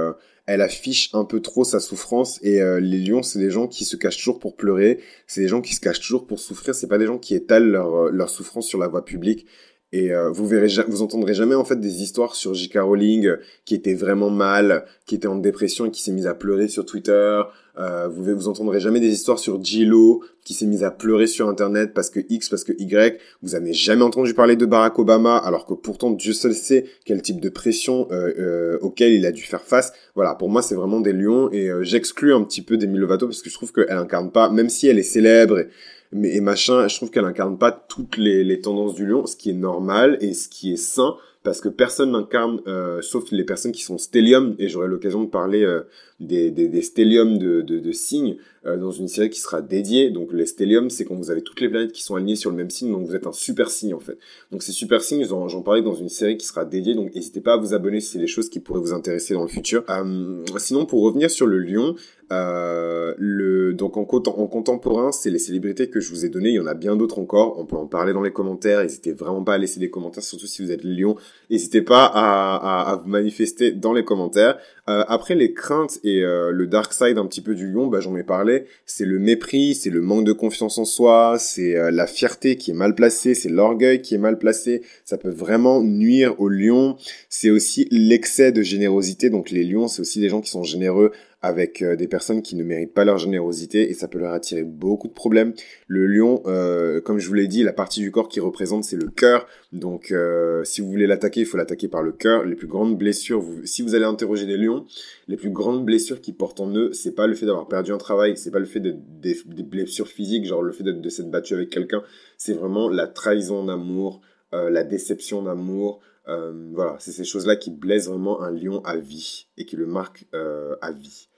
elle 0.47 0.61
affiche 0.61 1.11
un 1.13 1.25
peu 1.25 1.41
trop 1.41 1.65
sa 1.65 1.81
souffrance 1.81 2.41
et 2.43 2.61
euh, 2.61 2.81
les 2.81 2.99
lions 2.99 3.23
c'est 3.23 3.39
des 3.39 3.51
gens 3.51 3.69
qui 3.69 3.85
se 3.85 3.97
cachent 3.97 4.19
toujours 4.19 4.39
pour 4.39 4.57
pleurer, 4.57 5.01
c'est 5.27 5.41
des 5.41 5.49
gens 5.49 5.61
qui 5.61 5.75
se 5.75 5.81
cachent 5.81 6.01
toujours 6.01 6.27
pour 6.27 6.41
souffrir, 6.41 6.75
c'est 6.75 6.89
pas 6.89 6.99
des 6.99 7.07
gens 7.07 7.19
qui 7.19 7.35
étalent 7.35 7.71
leur, 7.71 7.95
euh, 7.95 8.11
leur 8.11 8.31
souffrance 8.31 8.67
sur 8.67 8.79
la 8.79 8.89
voie 8.89 9.05
publique 9.05 9.47
et 9.93 10.13
euh, 10.13 10.31
vous 10.31 10.47
verrez, 10.47 10.69
vous 10.89 11.03
entendrez 11.03 11.35
jamais 11.35 11.55
en 11.55 11.65
fait 11.65 11.79
des 11.79 12.03
histoires 12.03 12.35
sur 12.35 12.55
J.K. 12.55 12.79
Rowling 12.79 13.33
qui 13.65 13.75
était 13.75 13.95
vraiment 13.95 14.31
mal, 14.31 14.87
qui 15.07 15.15
était 15.15 15.29
en 15.29 15.37
dépression 15.37 15.87
et 15.87 15.91
qui 15.91 16.03
s'est 16.03 16.13
mise 16.13 16.27
à 16.27 16.35
pleurer 16.35 16.69
sur 16.69 16.87
Twitter. 16.87 17.43
Euh, 17.79 18.09
vous 18.09 18.25
vous 18.25 18.49
entendrez 18.49 18.81
jamais 18.81 19.01
des 19.01 19.13
histoires 19.13 19.39
sur 19.39 19.63
J.Lo 19.63 20.23
qui 20.45 20.55
s'est 20.55 20.67
mise 20.67 20.83
à 20.83 20.91
pleurer 20.91 21.27
sur 21.27 21.49
Internet 21.49 21.93
parce 21.95 22.11
que 22.11 22.21
X, 22.29 22.49
parce 22.49 22.65
que 22.65 22.73
Y. 22.79 23.19
Vous 23.43 23.55
avez 23.55 23.73
jamais 23.73 24.03
entendu 24.03 24.35
parler 24.35 24.57
de 24.57 24.67
Barack 24.67 24.99
Obama 24.99 25.37
alors 25.37 25.67
que 25.67 25.75
pourtant 25.75 26.11
Dieu 26.11 26.33
seul 26.33 26.55
sait 26.55 26.87
quel 27.05 27.23
type 27.23 27.41
de 27.41 27.49
pression 27.49 28.09
euh, 28.11 28.33
euh, 28.39 28.79
auquel 28.81 29.13
il 29.13 29.27
a 29.27 29.33
dû 29.33 29.43
faire 29.43 29.63
face. 29.63 29.93
Voilà, 30.15 30.35
pour 30.35 30.49
moi 30.49 30.63
c'est 30.63 30.75
vraiment 30.75 31.01
des 31.01 31.13
lions 31.13 31.51
et 31.53 31.69
euh, 31.69 31.83
j'exclus 31.83 32.35
un 32.35 32.43
petit 32.43 32.63
peu 32.63 32.77
Demi 32.77 32.99
Lovato 32.99 33.27
parce 33.27 33.43
que 33.43 33.51
je 33.51 33.55
trouve 33.55 33.73
qu'elle 33.73 33.91
incarne 33.91 34.31
pas, 34.31 34.51
même 34.51 34.69
si 34.69 34.89
elle 34.89 34.99
est 34.99 35.05
célèbre. 35.05 35.65
Mais 36.13 36.35
et 36.35 36.41
machin, 36.41 36.87
je 36.89 36.97
trouve 36.97 37.11
qu'elle 37.11 37.25
incarne 37.25 37.59
pas 37.59 37.73
toutes 37.73 38.17
les, 38.17 38.61
tendances 38.61 38.95
du 38.95 39.07
lion, 39.07 39.27
ce 39.27 39.37
qui 39.37 39.51
est 39.51 39.55
normal 39.55 40.19
et 40.21 40.35
ce 40.35 40.49
qui 40.49 40.73
est 40.73 40.77
sain, 40.77 41.17
parce 41.43 41.61
que 41.61 41.69
personne 41.69 42.13
n'incarne, 42.13 42.61
euh, 42.67 43.01
sauf 43.03 43.31
les 43.33 43.45
personnes 43.45 43.73
qui 43.73 43.83
sont 43.83 43.99
stellium, 43.99 44.55
et 44.59 44.69
j'aurai 44.69 44.89
l'occasion 44.89 45.23
de 45.23 45.29
parler 45.29 45.65
euh, 45.65 45.83
des, 46.23 46.51
des, 46.51 46.69
des 46.69 46.83
stellium 46.83 47.39
de, 47.39 47.61
de, 47.63 47.79
de 47.79 47.93
signes 47.93 48.37
euh, 48.65 48.77
dans 48.77 48.91
une 48.91 49.09
série 49.09 49.31
qui 49.31 49.41
sera 49.41 49.61
dédiée. 49.63 50.11
Donc 50.11 50.33
les 50.33 50.47
stellium, 50.47 50.91
c'est 50.91 51.05
quand 51.05 51.15
vous 51.15 51.31
avez 51.31 51.43
toutes 51.43 51.61
les 51.61 51.69
planètes 51.69 51.93
qui 51.93 52.03
sont 52.03 52.15
alignées 52.15 52.37
sur 52.37 52.51
le 52.51 52.57
même 52.57 52.71
signe, 52.71 52.93
donc 52.93 53.07
vous 53.07 53.15
êtes 53.15 53.27
un 53.27 53.33
super 53.33 53.71
signe 53.71 53.95
en 53.95 54.01
fait. 54.01 54.19
Donc 54.51 54.63
ces 54.63 54.73
super 54.73 55.03
signes, 55.03 55.25
j'en 55.25 55.63
parlais 55.63 55.83
dans 55.83 55.95
une 55.95 56.09
série 56.09 56.37
qui 56.37 56.47
sera 56.47 56.65
dédiée, 56.65 56.95
donc 56.95 57.15
n'hésitez 57.15 57.41
pas 57.41 57.55
à 57.55 57.57
vous 57.57 57.75
abonner 57.75 58.01
si 58.01 58.13
c'est 58.13 58.19
des 58.19 58.27
choses 58.27 58.49
qui 58.49 58.61
pourraient 58.61 58.81
vous 58.81 58.93
intéresser 58.93 59.35
dans 59.35 59.43
le 59.43 59.49
futur. 59.49 59.85
Euh, 59.91 60.43
sinon, 60.59 60.87
pour 60.87 61.03
revenir 61.03 61.31
sur 61.31 61.47
le 61.47 61.59
lion, 61.59 61.95
euh, 62.33 63.15
le, 63.19 63.75
donc 63.75 63.97
en, 63.97 64.03
en 64.03 64.47
contemporain, 64.47 65.13
c'est 65.13 65.29
les 65.29 65.39
célébrités 65.39 65.91
que 65.91 66.01
je 66.01 66.09
vous 66.11 66.25
ai 66.25 66.31
données. 66.31 66.49
Il 66.49 66.55
y 66.55 66.61
en 66.61 66.67
a 66.67 66.75
bien 66.75 66.97
d'autres 66.97 67.19
encore. 67.19 67.59
On 67.59 67.67
peut 67.67 67.77
en 67.77 67.87
parler 67.87 68.13
dans 68.15 68.23
les 68.23 68.33
commentaires. 68.33 68.83
N'hésitez 68.83 69.13
vraiment 69.13 69.45
pas 69.45 69.55
à 69.55 69.59
laisser 69.59 69.81
des 69.81 69.91
commentaires, 69.91 70.23
surtout 70.23 70.47
si 70.47 70.63
vous 70.63 70.71
êtes 70.71 70.83
lion. 70.83 71.17
N'hésitez 71.51 71.83
pas 71.83 72.05
à, 72.07 72.55
à, 72.57 72.93
à, 72.93 72.97
vous 72.97 73.09
manifester 73.09 73.73
dans 73.73 73.93
les 73.93 74.05
commentaires. 74.05 74.59
Euh, 74.89 75.05
après 75.07 75.37
les 75.37 75.53
craintes 75.53 76.01
et 76.03 76.23
euh, 76.23 76.51
le 76.51 76.67
dark 76.67 76.93
side 76.93 77.17
un 77.17 77.27
petit 77.27 77.41
peu 77.41 77.55
du 77.55 77.71
lion, 77.71 77.87
bah, 77.87 78.01
j'en 78.01 78.17
ai 78.17 78.25
parlé. 78.25 78.65
C'est 78.85 79.05
le 79.05 79.21
mépris, 79.21 79.77
c'est 79.77 79.91
le 79.91 80.01
manque 80.01 80.25
de 80.25 80.33
confiance 80.33 80.77
en 80.77 80.85
soi, 80.85 81.37
c'est 81.39 81.77
euh, 81.77 81.93
la 81.93 82.09
fierté 82.09 82.57
qui 82.57 82.73
est 82.73 82.75
mal 82.75 82.97
placée, 82.97 83.35
c'est 83.35 83.49
l'orgueil 83.49 84.03
qui 84.03 84.17
est 84.17 84.19
mal 84.19 84.39
placé. 84.39 84.83
Ça 85.05 85.19
peut 85.19 85.31
vraiment 85.31 85.83
nuire 85.83 86.35
au 86.41 86.49
lion. 86.49 86.97
C'est 87.29 87.51
aussi 87.51 87.87
l'excès 87.93 88.51
de 88.51 88.63
générosité. 88.63 89.31
Donc 89.31 89.51
les 89.51 89.63
lions, 89.63 89.87
c'est 89.87 90.01
aussi 90.01 90.19
des 90.19 90.29
gens 90.29 90.41
qui 90.41 90.51
sont 90.51 90.65
généreux 90.65 91.13
avec 91.43 91.83
euh, 91.83 91.97
des 91.97 92.07
personnes 92.07 92.41
qui 92.41 92.55
ne 92.55 92.63
méritent 92.63 92.95
pas 92.95 93.05
leur 93.05 93.19
générosité 93.19 93.91
et 93.91 93.95
ça 93.95 94.07
peut 94.07 94.19
leur 94.19 94.33
attirer 94.33 94.63
beaucoup 94.63 95.09
de 95.09 95.13
problèmes. 95.13 95.53
Le 95.89 96.07
lion, 96.07 96.43
euh, 96.47 97.01
comme 97.01 97.19
je 97.19 97.27
vous 97.27 97.35
l'ai 97.35 97.49
dit, 97.49 97.65
la 97.65 97.73
partie 97.73 98.01
du 98.01 98.13
corps 98.13 98.29
qui 98.29 98.39
représente 98.39 98.85
c'est 98.85 98.97
le 98.97 99.09
cœur. 99.09 99.47
Donc 99.73 100.13
euh, 100.13 100.63
si 100.63 100.81
vous 100.81 100.89
voulez 100.89 101.07
l'attaquer, 101.07 101.41
il 101.41 101.47
faut 101.47 101.57
l'attaquer 101.57 101.89
par 101.89 102.03
le 102.03 102.13
cœur. 102.13 102.45
Les 102.45 102.55
plus 102.55 102.69
grandes 102.69 102.97
blessures, 102.97 103.45
si 103.65 103.83
vous 103.83 103.97
allez 103.97 104.05
interroger 104.05 104.47
des 104.47 104.57
lions, 104.57 104.87
les 105.27 105.37
plus 105.37 105.51
grandes 105.51 105.85
blessures 105.85 106.21
qu'ils 106.21 106.37
portent 106.37 106.61
en 106.61 106.73
eux, 106.77 106.93
c'est 106.93 107.15
pas 107.15 107.27
le 107.27 107.35
fait 107.35 107.47
d'avoir 107.47 107.67
perdu 107.67 107.93
un 107.93 107.99
travail, 107.99 108.37
c'est 108.37 108.53
pas 108.53 108.61
le 108.61 108.65
fait 108.65 108.81
de 108.81 108.95
des, 109.21 109.63
blessures 109.63 110.09
physiques, 110.09 110.47
genre 110.47 110.63
le 110.63 110.73
fait 110.73 110.85
de, 110.85 111.09
s'être 111.09 111.31
battu 111.31 111.55
avec 111.55 111.71
quelqu'un, 111.71 112.03
c'est 112.37 112.53
vraiment 112.53 112.89
la 112.89 113.07
trahison 113.09 113.65
d'amour, 113.65 114.21
euh, 114.55 114.71
la 114.71 114.85
déception 114.85 115.43
d'amour, 115.43 116.01
euh, 116.29 116.53
voilà, 116.73 116.97
c'est 117.01 117.13
ces 117.13 117.25
choses-là 117.25 117.57
qui 117.57 117.71
blessent 117.71 118.09
vraiment 118.09 118.43
un 118.43 118.51
lion 118.51 118.81
à 118.85 118.97
vie 118.97 119.47
et 119.57 119.65
qui 119.65 119.77
le 119.77 119.87
marquent 119.87 120.27
à 120.33 120.93
vie. 120.93 121.29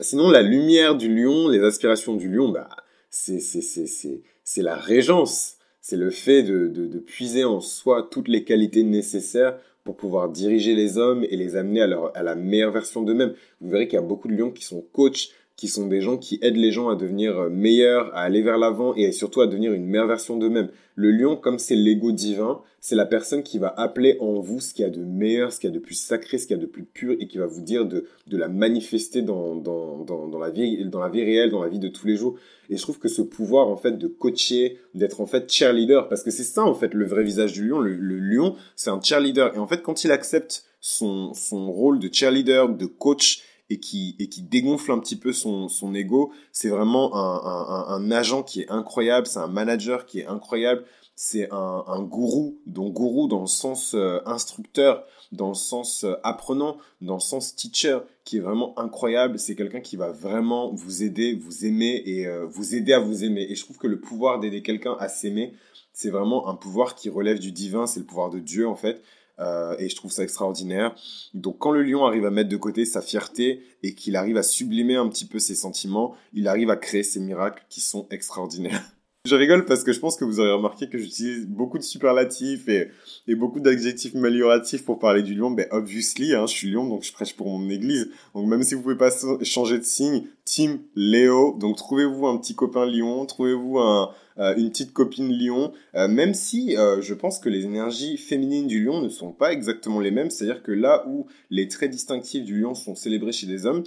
Sinon, 0.00 0.30
la 0.30 0.42
lumière 0.42 0.96
du 0.96 1.14
lion, 1.14 1.48
les 1.48 1.62
aspirations 1.62 2.14
du 2.14 2.28
lion, 2.28 2.48
bah, 2.48 2.68
c'est, 3.10 3.38
c'est, 3.38 3.60
c'est, 3.60 3.86
c'est, 3.86 4.22
c'est 4.42 4.62
la 4.62 4.74
régence. 4.74 5.56
C'est 5.80 5.96
le 5.96 6.10
fait 6.10 6.42
de, 6.42 6.66
de, 6.66 6.86
de, 6.86 6.98
puiser 6.98 7.44
en 7.44 7.60
soi 7.60 8.08
toutes 8.10 8.28
les 8.28 8.42
qualités 8.42 8.82
nécessaires 8.82 9.58
pour 9.84 9.96
pouvoir 9.96 10.30
diriger 10.30 10.74
les 10.74 10.96
hommes 10.96 11.24
et 11.24 11.36
les 11.36 11.56
amener 11.56 11.82
à, 11.82 11.86
leur, 11.86 12.16
à 12.16 12.22
la 12.22 12.34
meilleure 12.34 12.72
version 12.72 13.02
d'eux-mêmes. 13.02 13.34
Vous 13.60 13.70
verrez 13.70 13.86
qu'il 13.86 13.96
y 13.96 14.02
a 14.02 14.06
beaucoup 14.06 14.28
de 14.28 14.34
lions 14.34 14.50
qui 14.50 14.64
sont 14.64 14.80
coachs, 14.80 15.28
qui 15.56 15.68
sont 15.68 15.86
des 15.86 16.00
gens 16.00 16.16
qui 16.16 16.38
aident 16.42 16.56
les 16.56 16.72
gens 16.72 16.88
à 16.88 16.96
devenir 16.96 17.48
meilleurs, 17.50 18.14
à 18.14 18.22
aller 18.22 18.42
vers 18.42 18.58
l'avant 18.58 18.94
et 18.94 19.12
surtout 19.12 19.40
à 19.40 19.46
devenir 19.46 19.72
une 19.72 19.86
meilleure 19.86 20.08
version 20.08 20.36
d'eux-mêmes. 20.36 20.68
Le 20.96 21.10
lion, 21.10 21.36
comme 21.36 21.58
c'est 21.58 21.76
l'ego 21.76 22.12
divin, 22.12 22.60
c'est 22.80 22.96
la 22.96 23.06
personne 23.06 23.42
qui 23.42 23.58
va 23.58 23.72
appeler 23.76 24.16
en 24.20 24.40
vous 24.40 24.60
ce 24.60 24.74
qu'il 24.74 24.82
y 24.82 24.86
a 24.86 24.90
de 24.90 25.02
meilleur, 25.02 25.52
ce 25.52 25.58
qu'il 25.58 25.70
y 25.70 25.72
a 25.72 25.74
de 25.74 25.80
plus 25.80 25.94
sacré, 25.94 26.38
ce 26.38 26.46
qu'il 26.46 26.56
y 26.56 26.58
a 26.58 26.62
de 26.62 26.66
plus 26.66 26.84
pur 26.84 27.16
et 27.18 27.26
qui 27.26 27.38
va 27.38 27.46
vous 27.46 27.62
dire 27.62 27.86
de, 27.86 28.06
de 28.26 28.36
la 28.36 28.48
manifester 28.48 29.22
dans, 29.22 29.54
dans, 29.56 30.04
dans, 30.04 30.38
la 30.38 30.50
vie, 30.50 30.84
dans 30.84 31.00
la 31.00 31.08
vie 31.08 31.24
réelle, 31.24 31.50
dans 31.50 31.62
la 31.62 31.68
vie 31.68 31.78
de 31.78 31.88
tous 31.88 32.06
les 32.06 32.16
jours. 32.16 32.36
Et 32.68 32.76
je 32.76 32.82
trouve 32.82 32.98
que 32.98 33.08
ce 33.08 33.22
pouvoir, 33.22 33.68
en 33.68 33.76
fait, 33.76 33.92
de 33.92 34.06
coacher, 34.06 34.78
d'être 34.94 35.20
en 35.20 35.26
fait 35.26 35.50
cheerleader, 35.50 36.08
parce 36.08 36.22
que 36.22 36.30
c'est 36.30 36.44
ça, 36.44 36.64
en 36.64 36.74
fait, 36.74 36.94
le 36.94 37.06
vrai 37.06 37.22
visage 37.22 37.52
du 37.52 37.66
lion. 37.66 37.80
Le, 37.80 37.94
le 37.94 38.18
lion, 38.18 38.54
c'est 38.76 38.90
un 38.90 39.00
cheerleader. 39.00 39.54
Et 39.54 39.58
en 39.58 39.66
fait, 39.66 39.82
quand 39.82 40.04
il 40.04 40.12
accepte 40.12 40.64
son, 40.80 41.32
son 41.32 41.72
rôle 41.72 41.98
de 41.98 42.10
cheerleader, 42.12 42.68
de 42.68 42.86
coach, 42.86 43.42
et 43.70 43.80
qui, 43.80 44.16
et 44.18 44.28
qui 44.28 44.42
dégonfle 44.42 44.92
un 44.92 44.98
petit 44.98 45.16
peu 45.16 45.32
son, 45.32 45.68
son 45.68 45.94
ego, 45.94 46.32
c'est 46.52 46.68
vraiment 46.68 47.14
un, 47.16 47.86
un, 47.88 48.10
agent 48.10 48.42
qui 48.42 48.62
est 48.62 48.70
incroyable, 48.70 49.26
c'est 49.26 49.38
un 49.38 49.48
manager 49.48 50.06
qui 50.06 50.20
est 50.20 50.26
incroyable, 50.26 50.84
c'est 51.16 51.50
un, 51.52 51.84
un 51.86 52.02
gourou, 52.02 52.58
donc 52.66 52.92
gourou 52.92 53.28
dans 53.28 53.40
le 53.40 53.46
sens 53.46 53.94
euh, 53.94 54.20
instructeur, 54.26 55.06
dans 55.32 55.48
le 55.48 55.54
sens 55.54 56.04
euh, 56.04 56.14
apprenant, 56.22 56.76
dans 57.00 57.14
le 57.14 57.20
sens 57.20 57.54
teacher, 57.54 58.00
qui 58.24 58.38
est 58.38 58.40
vraiment 58.40 58.78
incroyable. 58.78 59.38
C'est 59.38 59.54
quelqu'un 59.54 59.80
qui 59.80 59.96
va 59.96 60.10
vraiment 60.10 60.72
vous 60.72 61.02
aider, 61.02 61.34
vous 61.34 61.64
aimer 61.64 62.02
et 62.04 62.26
euh, 62.26 62.46
vous 62.46 62.74
aider 62.74 62.92
à 62.92 62.98
vous 62.98 63.24
aimer. 63.24 63.46
Et 63.48 63.54
je 63.54 63.64
trouve 63.64 63.78
que 63.78 63.86
le 63.86 64.00
pouvoir 64.00 64.40
d'aider 64.40 64.62
quelqu'un 64.62 64.96
à 64.98 65.08
s'aimer, 65.08 65.54
c'est 65.92 66.10
vraiment 66.10 66.48
un 66.48 66.54
pouvoir 66.54 66.94
qui 66.94 67.08
relève 67.08 67.38
du 67.38 67.52
divin, 67.52 67.86
c'est 67.86 68.00
le 68.00 68.06
pouvoir 68.06 68.30
de 68.30 68.40
Dieu 68.40 68.68
en 68.68 68.74
fait. 68.74 69.02
Euh, 69.40 69.74
et 69.78 69.88
je 69.88 69.96
trouve 69.96 70.12
ça 70.12 70.22
extraordinaire. 70.22 70.94
Donc 71.32 71.58
quand 71.58 71.72
le 71.72 71.82
lion 71.82 72.04
arrive 72.04 72.24
à 72.24 72.30
mettre 72.30 72.48
de 72.48 72.56
côté 72.56 72.84
sa 72.84 73.02
fierté 73.02 73.62
et 73.82 73.94
qu'il 73.94 74.16
arrive 74.16 74.36
à 74.36 74.42
sublimer 74.42 74.96
un 74.96 75.08
petit 75.08 75.26
peu 75.26 75.38
ses 75.38 75.54
sentiments, 75.54 76.14
il 76.32 76.48
arrive 76.48 76.70
à 76.70 76.76
créer 76.76 77.02
ces 77.02 77.20
miracles 77.20 77.64
qui 77.68 77.80
sont 77.80 78.06
extraordinaires. 78.10 78.82
Je 79.26 79.36
rigole 79.36 79.64
parce 79.64 79.84
que 79.84 79.92
je 79.94 80.00
pense 80.00 80.18
que 80.18 80.24
vous 80.26 80.38
aurez 80.38 80.52
remarqué 80.52 80.90
que 80.90 80.98
j'utilise 80.98 81.46
beaucoup 81.46 81.78
de 81.78 81.82
superlatifs 81.82 82.68
et, 82.68 82.90
beaucoup 83.34 83.58
d'adjectifs 83.58 84.14
amélioratifs 84.14 84.84
pour 84.84 84.98
parler 84.98 85.22
du 85.22 85.34
lion. 85.34 85.50
Ben, 85.50 85.66
obviously, 85.70 86.34
hein, 86.34 86.44
je 86.46 86.52
suis 86.52 86.70
lion, 86.70 86.86
donc 86.86 87.04
je 87.04 87.12
prêche 87.14 87.34
pour 87.34 87.48
mon 87.48 87.70
église. 87.70 88.10
Donc 88.34 88.46
même 88.48 88.62
si 88.62 88.74
vous 88.74 88.82
pouvez 88.82 88.98
pas 88.98 89.08
changer 89.42 89.78
de 89.78 89.84
signe, 89.84 90.26
Team 90.44 90.80
Léo. 90.94 91.56
Donc 91.58 91.76
trouvez-vous 91.76 92.26
un 92.26 92.38
petit 92.38 92.54
copain 92.54 92.86
lion, 92.86 93.26
trouvez-vous 93.26 93.78
un, 93.78 94.10
euh, 94.38 94.54
une 94.56 94.70
petite 94.70 94.92
copine 94.92 95.32
lion, 95.32 95.72
euh, 95.94 96.08
même 96.08 96.34
si 96.34 96.76
euh, 96.76 97.00
je 97.00 97.14
pense 97.14 97.38
que 97.38 97.48
les 97.48 97.64
énergies 97.64 98.16
féminines 98.16 98.66
du 98.66 98.84
lion 98.84 99.00
ne 99.00 99.08
sont 99.08 99.30
pas 99.30 99.52
exactement 99.52 100.00
les 100.00 100.10
mêmes, 100.10 100.28
c'est-à-dire 100.28 100.64
que 100.64 100.72
là 100.72 101.04
où 101.06 101.28
les 101.50 101.68
traits 101.68 101.92
distinctifs 101.92 102.44
du 102.44 102.60
lion 102.60 102.74
sont 102.74 102.96
célébrés 102.96 103.30
chez 103.30 103.46
les 103.46 103.66
hommes, 103.66 103.84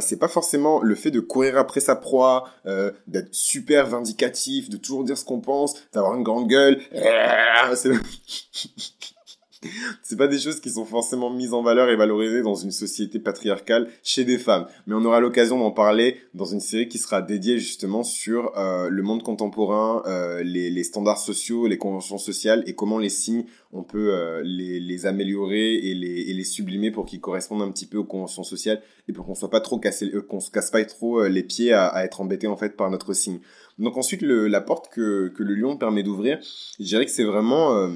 c'est 0.00 0.18
pas 0.18 0.28
forcément 0.28 0.80
le 0.80 0.94
fait 0.94 1.10
de 1.10 1.20
courir 1.20 1.58
après 1.58 1.80
sa 1.80 1.96
proie, 1.96 2.48
d'être 3.06 3.34
super 3.34 3.86
vindicatif, 3.86 4.70
de 4.70 4.76
toujours 4.76 5.04
dire 5.04 5.18
ce 5.18 5.24
qu'on 5.24 5.40
pense, 5.40 5.74
d'avoir 5.92 6.14
une 6.14 6.22
grande 6.22 6.48
gueule. 6.48 6.80
pas 10.16 10.28
des 10.28 10.38
choses 10.38 10.60
qui 10.60 10.70
sont 10.70 10.84
forcément 10.84 11.30
mises 11.30 11.54
en 11.54 11.62
valeur 11.62 11.88
et 11.88 11.96
valorisées 11.96 12.42
dans 12.42 12.54
une 12.54 12.70
société 12.70 13.18
patriarcale 13.18 13.88
chez 14.02 14.24
des 14.24 14.38
femmes. 14.38 14.66
Mais 14.86 14.94
on 14.94 15.04
aura 15.04 15.20
l'occasion 15.20 15.58
d'en 15.58 15.70
parler 15.70 16.16
dans 16.34 16.44
une 16.44 16.60
série 16.60 16.88
qui 16.88 16.98
sera 16.98 17.22
dédiée 17.22 17.58
justement 17.58 18.02
sur 18.02 18.56
euh, 18.58 18.88
le 18.88 19.02
monde 19.02 19.22
contemporain, 19.22 20.02
euh, 20.06 20.42
les, 20.42 20.70
les, 20.70 20.84
standards 20.84 21.18
sociaux, 21.18 21.66
les 21.66 21.78
conventions 21.78 22.18
sociales 22.18 22.62
et 22.66 22.74
comment 22.74 22.98
les 22.98 23.08
signes 23.08 23.44
on 23.72 23.82
peut 23.82 24.12
euh, 24.12 24.42
les, 24.44 24.80
les, 24.80 25.06
améliorer 25.06 25.74
et 25.74 25.94
les, 25.94 26.22
et 26.22 26.34
les 26.34 26.44
sublimer 26.44 26.90
pour 26.90 27.06
qu'ils 27.06 27.20
correspondent 27.20 27.62
un 27.62 27.70
petit 27.70 27.86
peu 27.86 27.98
aux 27.98 28.04
conventions 28.04 28.42
sociales 28.42 28.82
et 29.08 29.12
pour 29.12 29.24
qu'on 29.24 29.34
soit 29.34 29.50
pas 29.50 29.60
trop 29.60 29.78
cassé, 29.78 30.10
qu'on 30.28 30.40
se 30.40 30.50
casse 30.50 30.70
pas 30.70 30.84
trop 30.84 31.24
les 31.24 31.42
pieds 31.42 31.72
à, 31.72 31.86
à, 31.86 32.04
être 32.04 32.20
embêté 32.20 32.46
en 32.46 32.56
fait 32.56 32.76
par 32.76 32.90
notre 32.90 33.14
signe. 33.14 33.40
Donc 33.78 33.96
ensuite 33.96 34.22
le, 34.22 34.48
la 34.48 34.60
porte 34.60 34.92
que, 34.92 35.28
que 35.28 35.42
le 35.42 35.54
lion 35.54 35.76
permet 35.76 36.02
d'ouvrir, 36.02 36.38
je 36.78 36.84
dirais 36.84 37.06
que 37.06 37.12
c'est 37.12 37.24
vraiment 37.24 37.88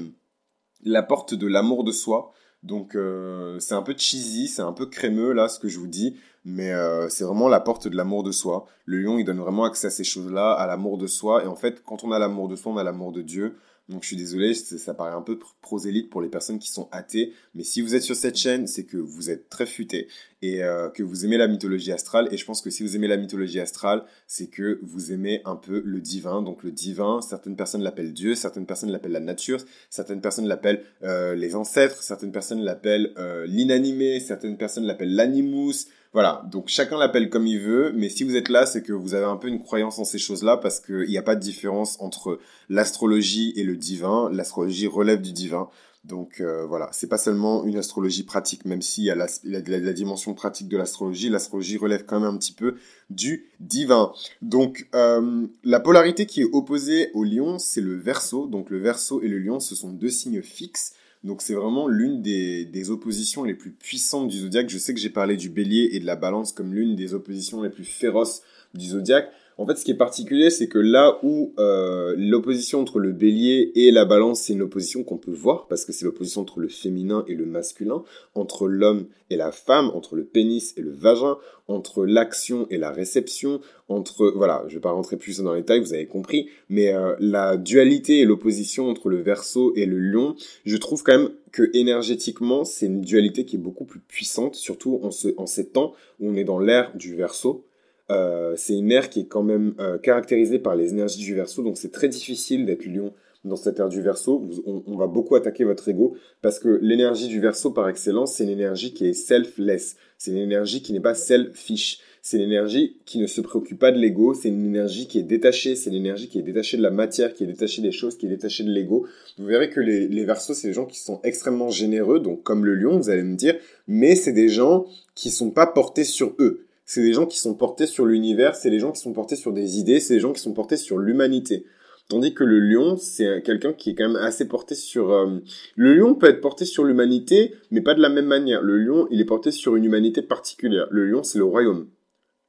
la 0.85 1.03
porte 1.03 1.33
de 1.33 1.47
l'amour 1.47 1.83
de 1.83 1.91
soi. 1.91 2.31
Donc 2.63 2.95
euh, 2.95 3.59
c'est 3.59 3.75
un 3.75 3.83
peu 3.83 3.93
cheesy, 3.95 4.47
c'est 4.47 4.61
un 4.61 4.73
peu 4.73 4.87
crémeux 4.87 5.33
là 5.33 5.47
ce 5.47 5.59
que 5.59 5.67
je 5.67 5.77
vous 5.77 5.87
dis, 5.87 6.17
mais 6.45 6.73
euh, 6.73 7.09
c'est 7.09 7.23
vraiment 7.23 7.47
la 7.47 7.59
porte 7.59 7.87
de 7.87 7.95
l'amour 7.95 8.23
de 8.23 8.31
soi. 8.31 8.65
Le 8.85 9.01
lion 9.01 9.19
il 9.19 9.23
donne 9.23 9.39
vraiment 9.39 9.65
accès 9.65 9.87
à 9.87 9.91
ces 9.91 10.03
choses-là, 10.03 10.53
à 10.53 10.65
l'amour 10.65 10.97
de 10.97 11.05
soi, 11.05 11.43
et 11.43 11.47
en 11.47 11.55
fait 11.55 11.83
quand 11.83 12.03
on 12.03 12.11
a 12.11 12.17
l'amour 12.17 12.47
de 12.47 12.55
soi, 12.55 12.71
on 12.71 12.77
a 12.77 12.83
l'amour 12.83 13.11
de 13.11 13.21
Dieu. 13.21 13.57
Donc 13.87 14.01
je 14.01 14.07
suis 14.07 14.15
désolé, 14.15 14.55
ça 14.55 14.95
paraît 14.95 15.13
un 15.13 15.21
peu 15.21 15.37
prosélyte 15.61 16.09
pour 16.09 16.21
les 16.21 16.29
personnes 16.29 16.57
qui 16.57 16.71
sont 16.71 16.89
athées, 16.91 17.33
mais 17.53 17.63
si 17.63 17.81
vous 17.81 17.93
êtes 17.93 18.01
sur 18.01 18.15
cette 18.15 18.35
chaîne, 18.35 18.65
c'est 18.65 18.85
que 18.85 18.97
vous 18.97 19.29
êtes 19.29 19.47
très 19.47 19.67
futé 19.67 20.07
et 20.41 20.63
euh, 20.63 20.89
que 20.89 21.03
vous 21.03 21.23
aimez 21.23 21.37
la 21.37 21.47
mythologie 21.47 21.91
astrale. 21.91 22.27
Et 22.31 22.37
je 22.37 22.45
pense 22.45 22.61
que 22.61 22.71
si 22.71 22.81
vous 22.81 22.95
aimez 22.95 23.07
la 23.07 23.17
mythologie 23.17 23.59
astrale, 23.59 24.03
c'est 24.25 24.47
que 24.47 24.79
vous 24.81 25.11
aimez 25.11 25.41
un 25.45 25.55
peu 25.55 25.83
le 25.85 26.01
divin. 26.01 26.41
Donc 26.41 26.63
le 26.63 26.71
divin, 26.71 27.21
certaines 27.21 27.55
personnes 27.55 27.83
l'appellent 27.83 28.13
Dieu, 28.13 28.33
certaines 28.33 28.65
personnes 28.65 28.91
l'appellent 28.91 29.11
la 29.11 29.19
nature, 29.19 29.59
certaines 29.91 30.21
personnes 30.21 30.47
l'appellent 30.47 30.83
euh, 31.03 31.35
les 31.35 31.55
ancêtres, 31.55 32.01
certaines 32.01 32.31
personnes 32.31 32.61
l'appellent 32.61 33.13
euh, 33.17 33.45
l'inanimé, 33.45 34.19
certaines 34.19 34.57
personnes 34.57 34.85
l'appellent 34.85 35.15
l'animus. 35.15 35.87
Voilà, 36.15 36.43
donc 36.49 36.69
chacun 36.69 36.97
l'appelle 36.97 37.29
comme 37.29 37.45
il 37.45 37.59
veut, 37.59 37.91
mais 37.93 38.07
si 38.07 38.23
vous 38.23 38.37
êtes 38.37 38.47
là, 38.47 38.65
c'est 38.65 38.81
que 38.81 38.93
vous 38.93 39.15
avez 39.15 39.25
un 39.25 39.35
peu 39.35 39.49
une 39.49 39.61
croyance 39.61 39.99
en 39.99 40.05
ces 40.05 40.17
choses-là, 40.17 40.55
parce 40.55 40.79
qu'il 40.79 41.09
n'y 41.09 41.17
a 41.17 41.21
pas 41.21 41.35
de 41.35 41.41
différence 41.41 41.97
entre 41.99 42.39
l'astrologie 42.69 43.51
et 43.57 43.65
le 43.65 43.75
divin. 43.75 44.29
L'astrologie 44.31 44.87
relève 44.87 45.21
du 45.21 45.33
divin. 45.33 45.67
Donc 46.05 46.39
euh, 46.39 46.65
voilà, 46.67 46.87
c'est 46.93 47.09
pas 47.09 47.17
seulement 47.17 47.65
une 47.65 47.75
astrologie 47.75 48.23
pratique, 48.23 48.63
même 48.63 48.81
s'il 48.81 49.03
y 49.03 49.11
a 49.11 49.15
la, 49.15 49.91
dimension 49.91 50.33
pratique 50.33 50.69
de 50.69 50.77
l'astrologie, 50.77 51.27
l'astrologie 51.27 51.75
relève 51.75 52.05
quand 52.05 52.21
même 52.21 52.33
un 52.33 52.37
petit 52.37 52.53
peu 52.53 52.75
du 53.09 53.47
divin. 53.59 54.13
Donc 54.41 54.87
euh, 54.95 55.45
la 55.65 55.81
polarité 55.81 56.25
qui 56.25 56.43
est 56.43 56.49
opposée 56.53 57.11
au 57.13 57.25
lion, 57.25 57.59
c'est 57.59 57.81
le 57.81 57.97
verso. 57.97 58.47
Donc 58.47 58.69
le 58.69 58.79
verso 58.79 59.21
et 59.21 59.27
le 59.27 59.39
lion, 59.39 59.59
ce 59.59 59.75
sont 59.75 59.89
deux 59.89 60.11
signes 60.11 60.41
fixes 60.41 60.93
donc 61.25 61.41
c'est 61.41 61.55
vraiment 61.55 61.87
l'une 61.87 62.21
des, 62.21 62.89
oppositions 62.91 63.43
les 63.43 63.55
plus 63.55 63.71
puissantes 63.71 64.27
du 64.27 64.37
zodiaque. 64.37 64.69
Je 64.69 64.77
sais 64.77 64.93
que 64.93 64.99
j'ai 64.99 65.09
parlé 65.09 65.37
du 65.37 65.49
bélier 65.49 65.89
et 65.93 65.99
de 65.99 66.05
la 66.05 66.15
balance 66.15 66.51
comme 66.51 66.73
l'une 66.73 66.95
des 66.95 67.15
oppositions 67.15 67.63
les 67.63 67.71
plus 67.71 67.83
féroces 67.83 68.43
du 68.75 68.85
zodiaque. 68.85 69.31
En 69.57 69.65
fait, 69.65 69.77
ce 69.77 69.85
qui 69.85 69.91
est 69.91 69.95
particulier, 69.97 70.49
c'est 70.49 70.67
que 70.67 70.79
là 70.79 71.17
où 71.23 71.53
euh, 71.59 72.13
l'opposition 72.17 72.81
entre 72.81 72.99
le 72.99 73.13
bélier 73.13 73.71
et 73.75 73.89
la 73.89 74.03
balance, 74.03 74.41
c'est 74.41 74.53
une 74.53 74.61
opposition 74.61 75.03
qu'on 75.03 75.17
peut 75.17 75.31
voir, 75.31 75.67
parce 75.67 75.85
que 75.85 75.93
c'est 75.93 76.03
l'opposition 76.03 76.41
entre 76.41 76.59
le 76.59 76.67
féminin 76.67 77.23
et 77.29 77.35
le 77.35 77.45
masculin, 77.45 78.03
entre 78.33 78.67
l'homme 78.67 79.07
et 79.29 79.37
la 79.37 79.53
femme, 79.53 79.91
entre 79.93 80.17
le 80.17 80.25
pénis 80.25 80.73
et 80.75 80.81
le 80.81 80.91
vagin, 80.91 81.37
entre 81.69 82.05
l'action 82.05 82.67
et 82.69 82.77
la 82.77 82.91
réception, 82.91 83.61
entre... 83.87 84.33
Voilà, 84.35 84.65
je 84.67 84.75
vais 84.75 84.81
pas 84.81 84.91
rentrer 84.91 85.15
plus 85.15 85.39
dans 85.39 85.53
les 85.53 85.61
détails, 85.61 85.79
vous 85.79 85.93
avez 85.93 86.05
compris, 86.05 86.49
mais 86.67 86.93
euh, 86.93 87.15
la 87.19 87.55
dualité 87.55 88.19
et 88.19 88.25
l'opposition 88.25 88.89
entre 88.89 89.07
le 89.07 89.21
verso 89.21 89.73
et 89.77 89.85
le 89.85 89.99
lion, 89.99 90.35
je 90.65 90.75
trouve 90.75 91.01
quand 91.01 91.17
même 91.17 91.31
que 91.53 91.69
énergétiquement, 91.73 92.65
c'est 92.65 92.87
une 92.87 92.99
dualité 92.99 93.45
qui 93.45 93.55
est 93.55 93.59
beaucoup 93.59 93.85
plus 93.85 94.01
puissante, 94.01 94.55
surtout 94.55 94.99
en, 95.01 95.11
ce, 95.11 95.29
en 95.37 95.45
ces 95.45 95.69
temps 95.69 95.93
où 96.19 96.29
on 96.29 96.35
est 96.35 96.43
dans 96.43 96.59
l'ère 96.59 96.91
du 96.97 97.15
verso, 97.15 97.63
euh, 98.11 98.53
c'est 98.55 98.77
une 98.77 98.91
ère 98.91 99.09
qui 99.09 99.21
est 99.21 99.27
quand 99.27 99.43
même 99.43 99.73
euh, 99.79 99.97
caractérisée 99.97 100.59
par 100.59 100.75
les 100.75 100.91
énergies 100.91 101.19
du 101.19 101.33
verso, 101.33 101.63
donc 101.63 101.77
c'est 101.77 101.91
très 101.91 102.07
difficile 102.07 102.65
d'être 102.65 102.85
lion 102.85 103.13
dans 103.45 103.55
cette 103.55 103.79
ère 103.79 103.89
du 103.89 104.01
verso. 104.01 104.43
On, 104.65 104.97
va 104.97 105.07
beaucoup 105.07 105.35
attaquer 105.35 105.63
votre 105.63 105.87
ego 105.87 106.15
parce 106.41 106.59
que 106.59 106.79
l'énergie 106.81 107.27
du 107.27 107.39
verso 107.39 107.71
par 107.71 107.87
excellence, 107.87 108.33
c'est 108.33 108.43
une 108.43 108.49
énergie 108.49 108.93
qui 108.93 109.05
est 109.05 109.13
selfless. 109.13 109.95
C'est 110.17 110.31
une 110.31 110.37
énergie 110.37 110.81
qui 110.81 110.93
n'est 110.93 110.99
pas 110.99 111.13
selfish. 111.13 111.99
C'est 112.21 112.37
une 112.37 112.43
énergie 112.43 112.97
qui 113.05 113.19
ne 113.19 113.27
se 113.27 113.39
préoccupe 113.41 113.77
pas 113.77 113.91
de 113.91 113.99
l'ego. 113.99 114.33
C'est 114.33 114.49
une 114.49 114.65
énergie 114.65 115.07
qui 115.07 115.19
est 115.19 115.23
détachée. 115.23 115.75
C'est 115.75 115.91
une 115.91 115.97
énergie 115.97 116.27
qui 116.27 116.39
est 116.39 116.41
détachée 116.41 116.77
de 116.77 116.81
la 116.81 116.89
matière, 116.89 117.35
qui 117.35 117.43
est 117.43 117.47
détachée 117.47 117.83
des 117.83 117.91
choses, 117.91 118.17
qui 118.17 118.25
est 118.25 118.29
détachée 118.29 118.63
de 118.63 118.71
l'ego. 118.71 119.05
Vous 119.37 119.45
verrez 119.45 119.69
que 119.69 119.79
les, 119.79 120.07
les 120.07 120.25
versos, 120.25 120.55
c'est 120.55 120.69
des 120.69 120.73
gens 120.73 120.87
qui 120.87 120.99
sont 120.99 121.19
extrêmement 121.23 121.69
généreux, 121.69 122.19
donc 122.19 122.41
comme 122.41 122.65
le 122.65 122.73
lion, 122.73 122.97
vous 122.97 123.11
allez 123.11 123.21
me 123.21 123.35
dire, 123.35 123.55
mais 123.87 124.15
c'est 124.15 124.33
des 124.33 124.49
gens 124.49 124.87
qui 125.13 125.29
sont 125.29 125.51
pas 125.51 125.67
portés 125.67 126.03
sur 126.03 126.33
eux 126.39 126.64
c'est 126.85 127.01
des 127.01 127.13
gens 127.13 127.25
qui 127.25 127.39
sont 127.39 127.55
portés 127.55 127.87
sur 127.87 128.05
l'univers, 128.05 128.55
c'est 128.55 128.69
les 128.69 128.79
gens 128.79 128.91
qui 128.91 129.01
sont 129.01 129.13
portés 129.13 129.35
sur 129.35 129.51
des 129.53 129.79
idées, 129.79 129.99
c'est 129.99 130.13
les 130.15 130.19
gens 130.19 130.33
qui 130.33 130.41
sont 130.41 130.53
portés 130.53 130.77
sur 130.77 130.97
l'humanité. 130.97 131.65
Tandis 132.07 132.35
que 132.35 132.43
le 132.43 132.59
lion, 132.59 132.97
c'est 132.97 133.41
quelqu'un 133.43 133.73
qui 133.73 133.89
est 133.89 133.95
quand 133.95 134.07
même 134.07 134.15
assez 134.17 134.47
porté 134.47 134.75
sur... 134.75 135.11
Euh, 135.11 135.39
le 135.75 135.95
lion 135.95 136.13
peut 136.13 136.27
être 136.27 136.39
porté 136.39 136.63
sur 136.63 136.83
l'humanité, 136.83 137.55
mais 137.71 137.81
pas 137.81 137.95
de 137.95 138.01
la 138.01 138.09
même 138.09 138.27
manière. 138.27 138.61
Le 138.61 138.77
lion, 138.77 139.07
il 139.09 139.19
est 139.19 139.25
porté 139.25 139.49
sur 139.49 139.75
une 139.75 139.85
humanité 139.85 140.21
particulière. 140.21 140.85
Le 140.91 141.07
lion, 141.07 141.23
c'est 141.23 141.39
le 141.39 141.45
royaume. 141.45 141.87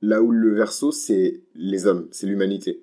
Là 0.02 0.20
où 0.20 0.30
le 0.30 0.54
verso, 0.54 0.92
c'est 0.92 1.40
les 1.54 1.86
hommes, 1.86 2.06
c'est 2.10 2.26
l'humanité. 2.26 2.82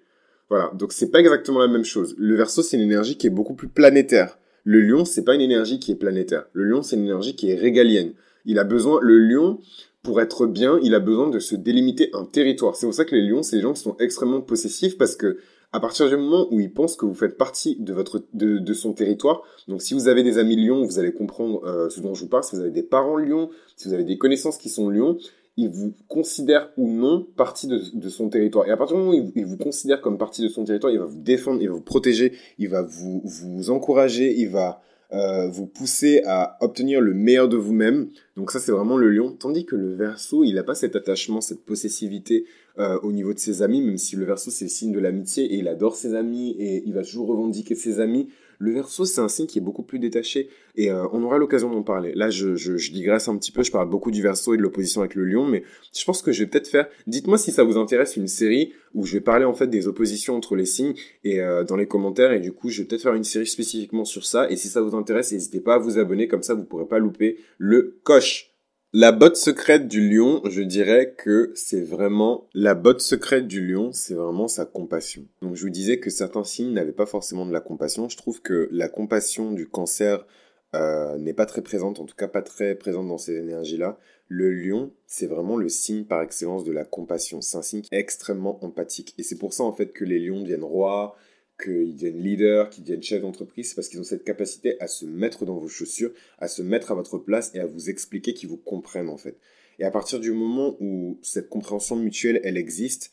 Voilà, 0.50 0.72
donc 0.74 0.94
c'est 0.94 1.12
pas 1.12 1.20
exactement 1.20 1.60
la 1.60 1.68
même 1.68 1.86
chose. 1.86 2.16
Le 2.18 2.36
verso, 2.36 2.64
c'est 2.64 2.78
une 2.78 2.84
énergie 2.84 3.18
qui 3.18 3.28
est 3.28 3.32
beaucoup 3.32 3.54
plus 3.54 3.68
planétaire. 3.68 4.40
Le 4.64 4.82
lion, 4.82 5.06
c'est 5.06 5.24
pas 5.24 5.36
une 5.36 5.42
énergie 5.42 5.80
qui 5.80 5.92
est 5.92 5.96
planétaire. 5.96 6.46
Le 6.54 6.64
lion, 6.64 6.82
c'est 6.82 6.96
une 6.96 7.04
énergie 7.04 7.36
qui 7.36 7.52
est 7.52 7.56
régalienne. 7.56 8.14
Il 8.46 8.58
a 8.58 8.64
besoin, 8.64 9.00
le 9.02 9.20
lion, 9.20 9.60
pour 10.04 10.22
être 10.22 10.46
bien, 10.46 10.80
il 10.84 10.94
a 10.96 11.00
besoin 11.00 11.30
de 11.30 11.40
se 11.40 11.56
délimiter 11.56 12.10
un 12.14 12.26
territoire. 12.26 12.76
C'est 12.76 12.86
pour 12.86 12.94
ça 12.94 13.06
que 13.06 13.16
les 13.16 13.26
lions, 13.26 13.42
c'est 13.42 13.56
des 13.56 13.62
gens 13.62 13.74
qui 13.74 13.82
sont 13.82 13.96
extrêmement 14.00 14.42
possessifs 14.42 14.98
parce 14.98 15.16
que 15.16 15.40
à 15.72 15.80
partir 15.80 16.08
du 16.08 16.16
moment 16.16 16.48
où 16.52 16.60
ils 16.60 16.72
pensent 16.72 16.96
que 16.96 17.06
vous 17.06 17.16
faites 17.16 17.36
partie 17.36 17.78
de 17.80 17.94
votre 17.94 18.24
de, 18.34 18.60
de 18.60 18.74
son 18.74 18.94
territoire, 18.94 19.42
donc 19.68 19.82
si 19.82 19.96
vous 19.96 20.08
avez 20.08 20.22
des 20.22 20.38
amis 20.38 20.56
lions, 20.56 20.86
vous 20.86 21.00
allez 21.00 21.14
comprendre 21.14 21.64
euh, 21.66 21.90
ce 21.90 22.00
dont 22.02 22.14
je 22.14 22.22
vous 22.22 22.30
parle. 22.30 22.44
Si 22.44 22.56
vous 22.56 22.62
avez 22.62 22.70
des 22.70 22.84
parents 22.84 23.18
lions, 23.18 23.50
si 23.76 23.88
vous 23.88 23.94
avez 23.94 24.04
des 24.04 24.18
connaissances 24.20 24.58
qui 24.58 24.70
sont 24.70 24.90
lions, 24.90 25.18
ils 25.56 25.70
vous 25.70 25.94
considèrent 26.10 26.70
ou 26.78 26.88
non 26.88 27.26
partie 27.38 27.68
de, 27.68 27.80
de, 27.94 28.10
son 28.10 28.30
territoire. 28.30 28.68
Et 28.68 28.72
à 28.72 28.78
partir 28.78 28.98
du 28.98 29.04
moment 29.04 29.18
où 29.18 29.32
il, 29.36 29.46
vous 29.46 29.58
considère 29.58 30.02
comme 30.02 30.18
partie 30.18 30.44
de 30.44 30.48
son 30.48 30.64
territoire, 30.64 30.92
il 30.92 31.00
va 31.00 31.06
vous 31.06 31.22
défendre, 31.22 31.62
il 31.62 31.70
va 31.70 31.76
vous 31.76 31.82
protéger, 31.82 32.34
il 32.60 32.70
va 32.70 32.82
vous 32.82 33.22
vous 33.24 33.70
encourager, 33.70 34.34
il 34.38 34.50
va 34.50 34.82
euh, 35.14 35.48
vous 35.48 35.68
pousser 35.68 36.22
à 36.26 36.58
obtenir 36.62 37.00
le 37.00 37.14
meilleur 37.14 37.48
de 37.48 37.58
vous-même. 37.58 38.10
Donc 38.36 38.52
ça, 38.52 38.60
c'est 38.60 38.72
vraiment 38.72 38.98
le 38.98 39.10
lion. 39.10 39.32
Tandis 39.32 39.66
que 39.66 39.76
le 39.76 39.94
verso, 39.94 40.44
il 40.44 40.56
n'a 40.56 40.64
pas 40.64 40.74
cet 40.74 40.96
attachement, 40.96 41.40
cette 41.40 41.64
possessivité 41.64 42.46
euh, 42.80 43.00
au 43.04 43.12
niveau 43.12 43.34
de 43.34 43.40
ses 43.40 43.62
amis, 43.62 43.82
même 43.82 44.00
si 44.00 44.16
le 44.16 44.26
verso, 44.26 44.50
c'est 44.50 44.66
le 44.66 44.70
signe 44.70 44.92
de 44.92 45.00
l'amitié 45.00 45.46
et 45.46 45.58
il 45.58 45.68
adore 45.68 45.96
ses 45.96 46.16
amis 46.16 46.56
et 46.58 46.84
il 46.86 46.94
va 46.94 47.04
toujours 47.04 47.28
revendiquer 47.28 47.76
ses 47.76 48.00
amis. 48.00 48.30
Le 48.60 48.72
verso, 48.72 49.06
c'est 49.06 49.22
un 49.22 49.28
signe 49.28 49.46
qui 49.46 49.60
est 49.60 49.62
beaucoup 49.62 49.84
plus 49.84 50.00
détaché 50.00 50.50
et 50.76 50.92
euh, 50.92 51.06
on 51.12 51.24
aura 51.24 51.38
l'occasion 51.38 51.70
d'en 51.70 51.84
parler. 51.84 52.14
Là, 52.16 52.30
je, 52.30 52.56
je, 52.56 52.92
digresse 52.92 53.28
un 53.28 53.38
petit 53.38 53.52
peu, 53.52 53.64
je 53.64 53.72
parle 53.72 53.90
beaucoup 53.90 54.12
du 54.12 54.22
verso 54.22 54.54
et 54.54 54.58
de 54.58 54.62
l'opposition 54.62 55.02
avec 55.02 55.16
le 55.16 55.26
lion, 55.26 55.46
mais 55.46 55.64
je 55.96 56.04
pense 56.06 56.22
que 56.22 56.32
je 56.32 56.44
vais 56.44 56.50
peut-être 56.50 56.68
faire... 56.68 56.88
Dites-moi 57.08 57.38
si 57.38 57.52
ça 57.52 57.64
vous 57.64 57.78
intéresse 57.78 58.18
une 58.18 58.28
série 58.28 58.74
où 58.94 59.06
je 59.06 59.14
vais 59.14 59.22
parler 59.22 59.46
en 59.46 59.54
fait 59.54 59.68
des 59.68 59.88
oppositions 59.88 60.36
entre 60.36 60.56
les 60.56 60.66
signes 60.66 60.96
et 61.24 61.42
euh, 61.42 61.64
dans 61.64 61.76
les 61.76 61.88
commentaires 61.88 62.32
et 62.32 62.40
du 62.40 62.52
coup, 62.52 62.70
je 62.70 62.82
vais 62.82 62.88
peut-être 62.88 63.04
faire 63.04 63.16
une 63.16 63.24
série 63.24 63.48
spécifiquement 63.48 64.06
sur 64.06 64.26
ça 64.26 64.50
et 64.50 64.56
si 64.56 64.68
ça 64.68 64.82
vous 64.82 64.96
intéresse, 64.96 65.32
n'hésitez 65.32 65.60
pas 65.60 65.76
à 65.76 65.78
vous 65.80 65.98
abonner, 65.98 66.28
comme 66.28 66.44
ça 66.44 66.54
vous 66.54 66.64
pourrez 66.64 66.88
pas 66.88 67.00
louper 67.00 67.38
le 67.58 67.98
coche. 68.04 68.53
La 68.96 69.12
botte 69.12 69.38
secrète 69.38 69.88
du 69.88 70.08
lion, 70.08 70.44
je 70.48 70.62
dirais 70.62 71.16
que 71.18 71.52
c'est 71.56 71.82
vraiment 71.82 72.48
la 72.54 72.76
botte 72.76 73.02
secrète 73.02 73.48
du 73.48 73.66
lion, 73.66 73.92
c'est 73.92 74.14
vraiment 74.14 74.48
sa 74.48 74.66
compassion. 74.66 75.26
Donc 75.42 75.56
je 75.56 75.64
vous 75.64 75.72
disais 75.72 75.98
que 75.98 76.12
certains 76.12 76.44
signes 76.44 76.74
n'avaient 76.74 76.92
pas 76.92 77.08
forcément 77.08 77.48
de 77.48 77.52
la 77.52 77.60
compassion. 77.60 78.08
Je 78.08 78.18
trouve 78.18 78.44
que 78.44 78.70
la 78.72 78.90
compassion 78.90 79.52
du 79.52 79.68
cancer 79.68 80.28
euh, 80.76 81.18
n'est 81.18 81.34
pas 81.34 81.48
très 81.48 81.64
présente, 81.64 82.00
en 82.00 82.06
tout 82.06 82.16
cas 82.16 82.28
pas 82.28 82.44
très 82.44 82.76
présente 82.76 83.08
dans 83.08 83.18
ces 83.18 83.36
énergies-là. 83.36 83.98
Le 84.28 84.54
lion, 84.54 84.92
c'est 85.08 85.26
vraiment 85.26 85.58
le 85.58 85.70
signe 85.70 86.04
par 86.06 86.22
excellence 86.22 86.64
de 86.64 86.72
la 86.72 86.86
compassion. 86.86 87.42
C'est 87.42 87.58
un 87.58 87.64
signe 87.64 87.82
extrêmement 87.92 88.64
empathique. 88.64 89.16
Et 89.18 89.24
c'est 89.24 89.40
pour 89.40 89.54
ça 89.54 89.64
en 89.64 89.74
fait 89.74 89.92
que 89.92 90.06
les 90.06 90.20
lions 90.20 90.42
deviennent 90.42 90.64
rois, 90.64 91.16
qu'ils 91.64 91.96
deviennent 91.96 92.22
leaders, 92.22 92.70
qu'ils 92.70 92.84
deviennent 92.84 93.04
chefs 93.04 93.22
d'entreprise, 93.22 93.70
c'est 93.70 93.76
parce 93.76 93.88
qu'ils 93.88 94.00
ont 94.00 94.04
cette 94.04 94.24
capacité 94.24 94.80
à 94.80 94.88
se 94.88 95.06
mettre 95.06 95.46
dans 95.46 95.58
vos 95.58 95.68
chaussures, 95.68 96.12
à 96.40 96.48
se 96.48 96.62
mettre 96.62 96.92
à 96.92 96.96
votre 96.96 97.18
place 97.18 97.52
et 97.54 97.60
à 97.60 97.66
vous 97.66 97.90
expliquer 97.90 98.34
qu'ils 98.34 98.50
vous 98.50 98.58
comprennent 98.58 99.10
en 99.10 99.18
fait. 99.18 99.38
Et 99.80 99.84
à 99.84 99.92
partir 99.92 100.20
du 100.20 100.32
moment 100.32 100.76
où 100.80 101.18
cette 101.22 101.50
compréhension 101.50 101.96
mutuelle, 101.96 102.40
elle 102.44 102.58
existe, 102.58 103.12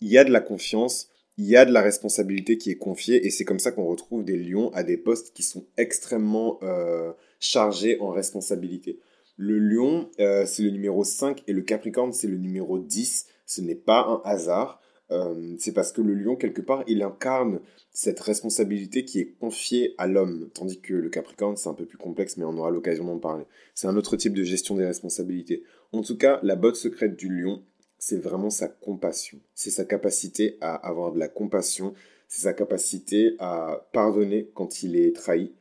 il 0.00 0.08
y 0.08 0.18
a 0.18 0.24
de 0.24 0.32
la 0.32 0.40
confiance, 0.40 1.10
il 1.38 1.46
y 1.46 1.56
a 1.56 1.64
de 1.64 1.72
la 1.72 1.82
responsabilité 1.82 2.58
qui 2.58 2.70
est 2.70 2.76
confiée, 2.76 3.26
et 3.26 3.30
c'est 3.30 3.44
comme 3.44 3.58
ça 3.58 3.72
qu'on 3.72 3.86
retrouve 3.86 4.24
des 4.24 4.36
lions 4.36 4.70
à 4.74 4.82
des 4.82 4.96
postes 4.96 5.32
qui 5.34 5.42
sont 5.42 5.66
extrêmement 5.76 6.58
euh, 6.62 7.12
chargés 7.38 7.98
en 8.00 8.10
responsabilité. 8.10 8.98
Le 9.36 9.58
lion, 9.58 10.10
euh, 10.18 10.44
c'est 10.44 10.62
le 10.62 10.70
numéro 10.70 11.04
5, 11.04 11.44
et 11.46 11.52
le 11.52 11.62
capricorne, 11.62 12.12
c'est 12.12 12.26
le 12.26 12.36
numéro 12.36 12.78
10. 12.78 13.26
Ce 13.46 13.62
n'est 13.62 13.74
pas 13.74 14.06
un 14.06 14.20
hasard. 14.30 14.82
Euh, 15.10 15.56
c'est 15.58 15.72
parce 15.72 15.92
que 15.92 16.00
le 16.02 16.14
lion, 16.14 16.36
quelque 16.36 16.60
part, 16.60 16.84
il 16.86 17.02
incarne 17.02 17.60
cette 17.92 18.20
responsabilité 18.20 19.04
qui 19.04 19.20
est 19.20 19.34
confiée 19.40 19.94
à 19.98 20.06
l'homme, 20.06 20.48
tandis 20.54 20.80
que 20.80 20.94
le 20.94 21.08
Capricorne, 21.08 21.56
c'est 21.56 21.68
un 21.68 21.74
peu 21.74 21.86
plus 21.86 21.98
complexe, 21.98 22.36
mais 22.36 22.44
on 22.44 22.56
aura 22.56 22.70
l'occasion 22.70 23.04
d'en 23.04 23.18
parler. 23.18 23.44
C'est 23.74 23.88
un 23.88 23.96
autre 23.96 24.16
type 24.16 24.34
de 24.34 24.44
gestion 24.44 24.76
des 24.76 24.86
responsabilités. 24.86 25.64
En 25.92 26.02
tout 26.02 26.16
cas, 26.16 26.38
la 26.42 26.54
botte 26.54 26.76
secrète 26.76 27.16
du 27.16 27.28
lion, 27.28 27.62
c'est 27.98 28.20
vraiment 28.20 28.50
sa 28.50 28.68
compassion. 28.68 29.38
C'est 29.54 29.70
sa 29.70 29.84
capacité 29.84 30.56
à 30.60 30.74
avoir 30.74 31.12
de 31.12 31.18
la 31.18 31.28
compassion, 31.28 31.94
c'est 32.28 32.42
sa 32.42 32.54
capacité 32.54 33.34
à 33.40 33.88
pardonner 33.92 34.50
quand 34.54 34.82
il 34.82 34.96
est 34.96 35.14
trahi. 35.14 35.52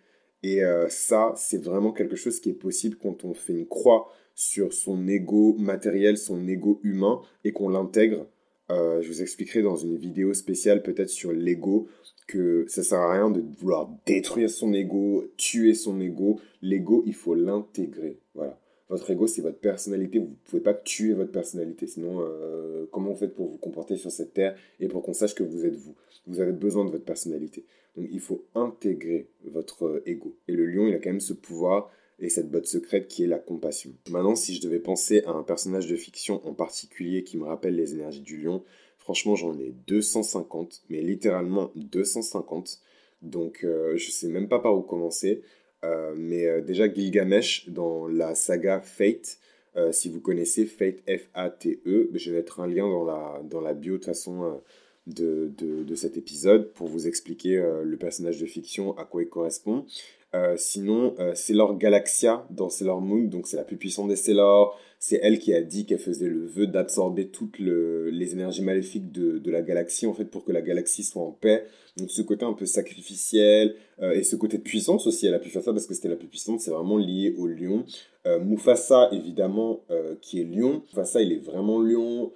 Et 0.43 0.63
euh, 0.63 0.87
ça, 0.89 1.33
c'est 1.35 1.61
vraiment 1.61 1.91
quelque 1.91 2.15
chose 2.15 2.39
qui 2.39 2.49
est 2.49 2.53
possible 2.53 2.97
quand 3.01 3.25
on 3.25 3.33
fait 3.33 3.53
une 3.53 3.67
croix 3.67 4.09
sur 4.35 4.71
son 4.71 5.05
ego 5.07 5.55
matériel, 5.57 6.17
son 6.17 6.47
ego 6.47 6.79
humain, 6.83 7.21
et 7.43 7.51
qu'on 7.51 7.67
l'intègre 7.67 8.25
euh, 8.71 9.01
je 9.01 9.07
vous 9.07 9.21
expliquerai 9.21 9.61
dans 9.61 9.75
une 9.75 9.97
vidéo 9.97 10.33
spéciale 10.33 10.83
peut-être 10.83 11.09
sur 11.09 11.31
l'ego 11.31 11.87
que 12.27 12.65
ça 12.67 12.83
sert 12.83 12.99
à 12.99 13.13
rien 13.13 13.31
de 13.31 13.43
vouloir 13.57 13.89
détruire 14.05 14.49
son 14.49 14.71
ego, 14.73 15.25
tuer 15.37 15.73
son 15.73 15.99
ego. 15.99 16.39
L'ego, 16.61 17.03
il 17.07 17.15
faut 17.15 17.33
l'intégrer. 17.33 18.19
Voilà. 18.35 18.59
Votre 18.89 19.09
ego, 19.11 19.25
c'est 19.25 19.41
votre 19.41 19.59
personnalité. 19.59 20.19
Vous 20.19 20.25
ne 20.25 20.35
pouvez 20.45 20.61
pas 20.61 20.75
tuer 20.75 21.13
votre 21.13 21.31
personnalité. 21.31 21.87
Sinon, 21.87 22.21
euh, 22.21 22.85
comment 22.91 23.11
vous 23.11 23.17
faites 23.17 23.33
pour 23.33 23.47
vous 23.47 23.57
comporter 23.57 23.97
sur 23.97 24.11
cette 24.11 24.33
terre 24.33 24.55
et 24.79 24.87
pour 24.87 25.01
qu'on 25.01 25.13
sache 25.13 25.33
que 25.33 25.43
vous 25.43 25.65
êtes 25.65 25.75
vous? 25.75 25.95
Vous 26.27 26.39
avez 26.39 26.51
besoin 26.51 26.85
de 26.85 26.91
votre 26.91 27.05
personnalité. 27.05 27.65
Donc, 27.95 28.07
il 28.11 28.19
faut 28.19 28.45
intégrer 28.53 29.27
votre 29.45 30.03
ego. 30.05 30.35
Et 30.47 30.53
le 30.53 30.65
lion, 30.67 30.87
il 30.87 30.93
a 30.93 30.99
quand 30.99 31.09
même 31.09 31.19
ce 31.19 31.33
pouvoir 31.33 31.91
et 32.21 32.29
cette 32.29 32.49
botte 32.49 32.65
secrète 32.65 33.07
qui 33.07 33.23
est 33.23 33.27
la 33.27 33.39
compassion. 33.39 33.91
Maintenant, 34.09 34.35
si 34.35 34.55
je 34.55 34.61
devais 34.61 34.79
penser 34.79 35.23
à 35.25 35.31
un 35.31 35.43
personnage 35.43 35.87
de 35.87 35.95
fiction 35.95 36.45
en 36.47 36.53
particulier 36.53 37.23
qui 37.23 37.37
me 37.37 37.45
rappelle 37.45 37.75
les 37.75 37.93
énergies 37.93 38.21
du 38.21 38.37
lion, 38.37 38.63
franchement, 38.97 39.35
j'en 39.35 39.57
ai 39.57 39.73
250, 39.87 40.83
mais 40.89 41.01
littéralement 41.01 41.71
250. 41.75 42.79
Donc, 43.21 43.61
euh, 43.63 43.97
je 43.97 44.11
sais 44.11 44.27
même 44.27 44.47
pas 44.47 44.59
par 44.59 44.77
où 44.77 44.81
commencer. 44.81 45.41
Euh, 45.83 46.13
mais 46.17 46.45
euh, 46.45 46.61
déjà, 46.61 46.91
Gilgamesh, 46.91 47.69
dans 47.69 48.07
la 48.07 48.35
saga 48.35 48.81
Fate, 48.81 49.39
si 49.91 50.09
vous 50.09 50.19
connaissez 50.19 50.65
Fate, 50.65 50.97
F-A-T-E, 51.07 52.09
je 52.13 52.31
vais 52.31 52.37
mettre 52.39 52.59
un 52.59 52.67
lien 52.67 52.89
dans 52.89 53.05
la, 53.05 53.41
dans 53.49 53.73
bio 53.73 53.97
de 53.97 54.03
façon 54.03 54.59
de, 55.07 55.49
de, 55.57 55.83
de, 55.83 55.95
cet 55.95 56.17
épisode 56.17 56.73
pour 56.73 56.89
vous 56.89 57.07
expliquer 57.07 57.55
le 57.81 57.95
personnage 57.95 58.41
de 58.41 58.45
fiction, 58.45 58.97
à 58.97 59.05
quoi 59.05 59.23
il 59.23 59.29
correspond. 59.29 59.85
Euh, 60.35 60.55
sinon, 60.57 61.15
euh, 61.19 61.33
Sailor 61.33 61.77
Galaxia 61.77 62.45
dans 62.51 62.69
Sailor 62.69 63.01
Moon, 63.01 63.23
donc 63.23 63.47
c'est 63.47 63.57
la 63.57 63.63
plus 63.63 63.77
puissante 63.77 64.09
des 64.09 64.15
Sailor. 64.15 64.77
C'est 64.99 65.19
elle 65.23 65.39
qui 65.39 65.53
a 65.53 65.61
dit 65.61 65.85
qu'elle 65.85 65.99
faisait 65.99 66.27
le 66.27 66.45
vœu 66.45 66.67
d'absorber 66.67 67.29
toutes 67.29 67.57
les 67.57 68.33
énergies 68.33 68.61
maléfiques 68.61 69.11
de, 69.11 69.49
la 69.49 69.61
galaxie, 69.61 70.05
en 70.05 70.13
fait, 70.13 70.25
pour 70.25 70.43
que 70.43 70.51
la 70.51 70.61
galaxie 70.61 71.03
soit 71.03 71.23
en 71.23 71.31
paix. 71.31 71.65
Donc 71.97 72.11
ce 72.11 72.21
côté 72.21 72.43
un 72.45 72.53
peu 72.53 72.65
sacrificiel, 72.65 73.75
euh, 74.01 74.11
et 74.11 74.23
ce 74.23 74.35
côté 74.35 74.57
de 74.57 74.63
puissance 74.63 75.07
aussi, 75.07 75.25
elle 75.25 75.33
a 75.33 75.39
pu 75.39 75.49
faire 75.49 75.63
ça 75.63 75.71
parce 75.71 75.87
que 75.87 75.93
c'était 75.93 76.09
la 76.09 76.17
plus 76.17 76.27
puissante, 76.27 76.59
c'est 76.59 76.71
vraiment 76.71 76.97
lié 76.97 77.33
au 77.37 77.47
lion. 77.47 77.85
Euh, 78.27 78.39
Mufasa, 78.39 79.09
évidemment, 79.13 79.81
qui 80.21 80.41
est 80.41 80.43
lion. 80.43 80.83
Mufasa, 80.89 81.21
il 81.21 81.31
est 81.31 81.43
vraiment 81.43 81.81
lion. 81.81 82.33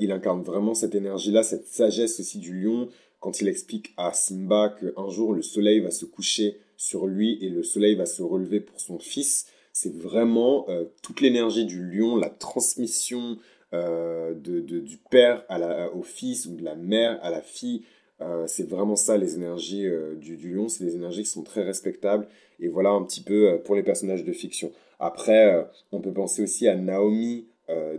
il 0.00 0.12
incarne 0.12 0.42
vraiment 0.42 0.74
cette 0.74 0.94
énergie-là, 0.94 1.42
cette 1.42 1.66
sagesse 1.66 2.20
aussi 2.20 2.38
du 2.38 2.58
lion, 2.62 2.88
quand 3.20 3.40
il 3.40 3.48
explique 3.48 3.92
à 3.96 4.12
Simba 4.12 4.74
qu'un 4.80 5.10
jour 5.10 5.34
le 5.34 5.42
soleil 5.42 5.80
va 5.80 5.90
se 5.90 6.06
coucher 6.06 6.58
sur 6.78 7.06
lui 7.06 7.44
et 7.44 7.50
le 7.50 7.62
soleil 7.62 7.96
va 7.96 8.06
se 8.06 8.22
relever 8.22 8.60
pour 8.60 8.80
son 8.80 8.98
fils. 8.98 9.46
C'est 9.72 9.94
vraiment 9.94 10.64
euh, 10.70 10.84
toute 11.02 11.20
l'énergie 11.20 11.66
du 11.66 11.84
lion, 11.84 12.16
la 12.16 12.30
transmission 12.30 13.36
euh, 13.74 14.32
de, 14.32 14.60
du 14.60 14.96
père 15.10 15.44
à 15.50 15.58
la, 15.58 15.92
au 15.94 16.02
fils 16.02 16.46
ou 16.46 16.54
de 16.54 16.64
la 16.64 16.76
mère 16.76 17.18
à 17.22 17.30
la 17.30 17.42
fille. 17.42 17.82
Euh, 18.20 18.46
c'est 18.46 18.68
vraiment 18.68 18.96
ça 18.96 19.18
les 19.18 19.34
énergies 19.34 19.86
du, 20.16 20.36
lion, 20.36 20.68
c'est 20.68 20.84
des 20.84 20.94
énergies 20.94 21.24
qui 21.24 21.30
sont 21.30 21.42
très 21.42 21.62
respectables. 21.62 22.28
Et 22.60 22.68
voilà 22.68 22.90
un 22.90 23.02
petit 23.02 23.22
peu 23.22 23.60
pour 23.64 23.74
les 23.74 23.82
personnages 23.82 24.24
de 24.24 24.32
fiction. 24.32 24.72
Après, 25.00 25.68
on 25.92 26.00
peut 26.00 26.12
penser 26.12 26.42
aussi 26.42 26.66
à 26.66 26.74
Naomi 26.74 27.46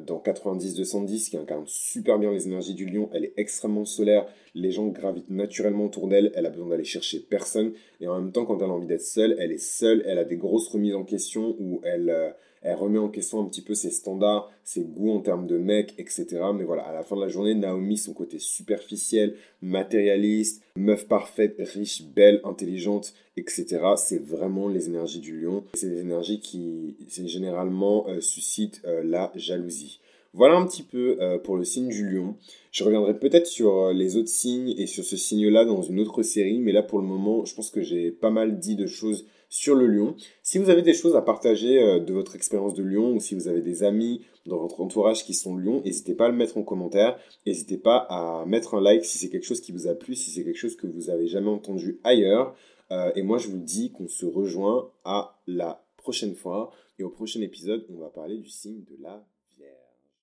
dans 0.06 0.20
90-210 0.20 1.30
qui 1.30 1.38
incarne 1.38 1.64
super 1.68 2.18
bien 2.18 2.32
les 2.32 2.48
énergies 2.48 2.74
du 2.74 2.86
lion. 2.86 3.10
Elle 3.14 3.26
est 3.26 3.34
extrêmement 3.38 3.86
solaire. 3.86 4.26
Les 4.56 4.72
gens 4.72 4.88
gravitent 4.88 5.30
naturellement 5.30 5.86
autour 5.86 6.08
d'elle. 6.08 6.32
Elle 6.36 6.46
a 6.46 6.50
besoin 6.50 6.70
d'aller 6.70 6.84
chercher 6.84 7.20
personne. 7.20 7.74
Et 8.02 8.08
en 8.08 8.20
même 8.20 8.32
temps, 8.32 8.46
quand 8.46 8.58
elle 8.58 8.70
a 8.70 8.74
envie 8.74 8.88
d'être 8.88 9.02
seule, 9.02 9.36
elle 9.40 9.52
est 9.52 9.58
seule. 9.58 10.04
Elle 10.06 10.18
a 10.18 10.24
des 10.24 10.38
grosses 10.38 10.70
remises 10.70 10.96
en 10.96 11.04
question 11.04 11.56
où 11.60 11.82
elle, 11.84 12.10
euh, 12.10 12.30
elle 12.62 12.76
remet 12.76 13.00
en 13.00 13.10
question 13.10 13.42
un 13.42 13.46
petit 13.46 13.62
peu 13.62 13.74
ses 13.74 13.92
standards, 13.92 14.52
ses 14.64 14.84
goûts 14.84 15.12
en 15.12 15.22
termes 15.22 15.48
de 15.48 15.58
mec, 15.58 15.94
etc. 15.98 16.28
Mais 16.54 16.64
voilà, 16.64 16.84
à 16.84 16.94
la 16.94 17.04
fin 17.04 17.16
de 17.16 17.22
la 17.22 17.30
journée, 17.30 17.56
Naomi, 17.56 17.98
son 17.98 18.14
côté 18.14 18.40
superficiel, 18.40 19.36
matérialiste, 19.62 20.64
meuf 20.76 21.08
parfaite, 21.08 21.56
riche, 21.60 22.04
belle, 22.04 22.42
intelligente, 22.44 23.14
etc. 23.38 23.80
C'est 23.96 24.22
vraiment 24.22 24.68
les 24.68 24.88
énergies 24.88 25.20
du 25.20 25.40
lion. 25.40 25.64
C'est 25.74 25.90
des 25.90 26.02
énergies 26.02 26.40
qui, 26.40 26.96
généralement, 27.08 28.08
euh, 28.10 28.20
suscitent 28.20 28.82
euh, 28.86 29.04
la 29.04 29.32
jalousie. 29.36 30.00
Voilà 30.34 30.56
un 30.56 30.66
petit 30.66 30.84
peu 30.84 31.18
euh, 31.20 31.38
pour 31.40 31.58
le 31.58 31.64
signe 31.64 31.90
du 31.90 32.08
lion. 32.08 32.36
Je 32.72 32.84
reviendrai 32.84 33.18
peut-être 33.18 33.48
sur 33.48 33.92
les 33.92 34.16
autres 34.16 34.30
signes 34.30 34.76
et 34.78 34.86
sur 34.86 35.04
ce 35.04 35.18
signe-là 35.18 35.66
dans 35.66 35.82
une 35.82 36.00
autre 36.00 36.22
série, 36.22 36.60
mais 36.60 36.72
là 36.72 36.84
pour 36.84 37.00
le 37.00 37.06
moment, 37.06 37.46
je 37.46 37.56
pense 37.56 37.72
que 37.72 37.82
j'ai 37.82 38.12
pas 38.12 38.30
mal 38.30 38.60
dit 38.60 38.76
de 38.76 38.86
choses 38.86 39.26
sur 39.50 39.76
le 39.76 39.88
lion. 39.88 40.16
Si 40.44 40.60
vous 40.60 40.70
avez 40.70 40.84
des 40.84 40.94
choses 40.94 41.16
à 41.16 41.22
partager 41.22 41.82
euh, 41.82 42.00
de 42.00 42.14
votre 42.14 42.36
expérience 42.36 42.76
de 42.76 42.84
lion 42.84 43.14
ou 43.14 43.20
si 43.20 43.34
vous 43.34 43.48
avez 43.48 43.62
des 43.62 43.84
amis 43.84 44.22
dans 44.46 44.58
votre 44.58 44.80
entourage 44.80 45.26
qui 45.26 45.34
sont 45.34 45.58
lions, 45.58 45.82
n'hésitez 45.84 46.14
pas 46.14 46.26
à 46.26 46.30
le 46.30 46.36
mettre 46.36 46.58
en 46.58 46.64
commentaire. 46.64 47.20
N'hésitez 47.46 47.78
pas 47.78 47.98
à 48.10 48.46
mettre 48.46 48.76
un 48.76 48.82
like 48.82 49.04
si 49.04 49.18
c'est 49.18 49.30
quelque 49.30 49.46
chose 49.46 49.62
qui 49.62 49.72
vous 49.72 49.88
a 49.88 49.96
plu, 49.96 50.16
si 50.16 50.30
c'est 50.30 50.44
quelque 50.44 50.58
chose 50.58 50.76
que 50.76 50.88
vous 50.88 51.10
avez 51.10 51.28
jamais 51.28 51.50
entendu 51.50 52.00
ailleurs. 52.04 52.56
Euh, 52.92 53.12
et 53.16 53.24
moi, 53.24 53.38
je 53.38 53.48
vous 53.48 53.60
dis 53.60 53.92
qu'on 53.92 54.08
se 54.08 54.26
rejoint 54.26 54.92
à 55.04 55.40
la 55.48 55.84
prochaine 55.98 56.36
fois. 56.36 56.72
Et 57.00 57.04
au 57.04 57.10
prochain 57.10 57.42
épisode, 57.42 57.86
on 57.90 58.00
va 58.00 58.10
parler 58.10 58.38
du 58.38 58.50
signe 58.50 58.84
de 58.84 58.98
la 59.02 59.26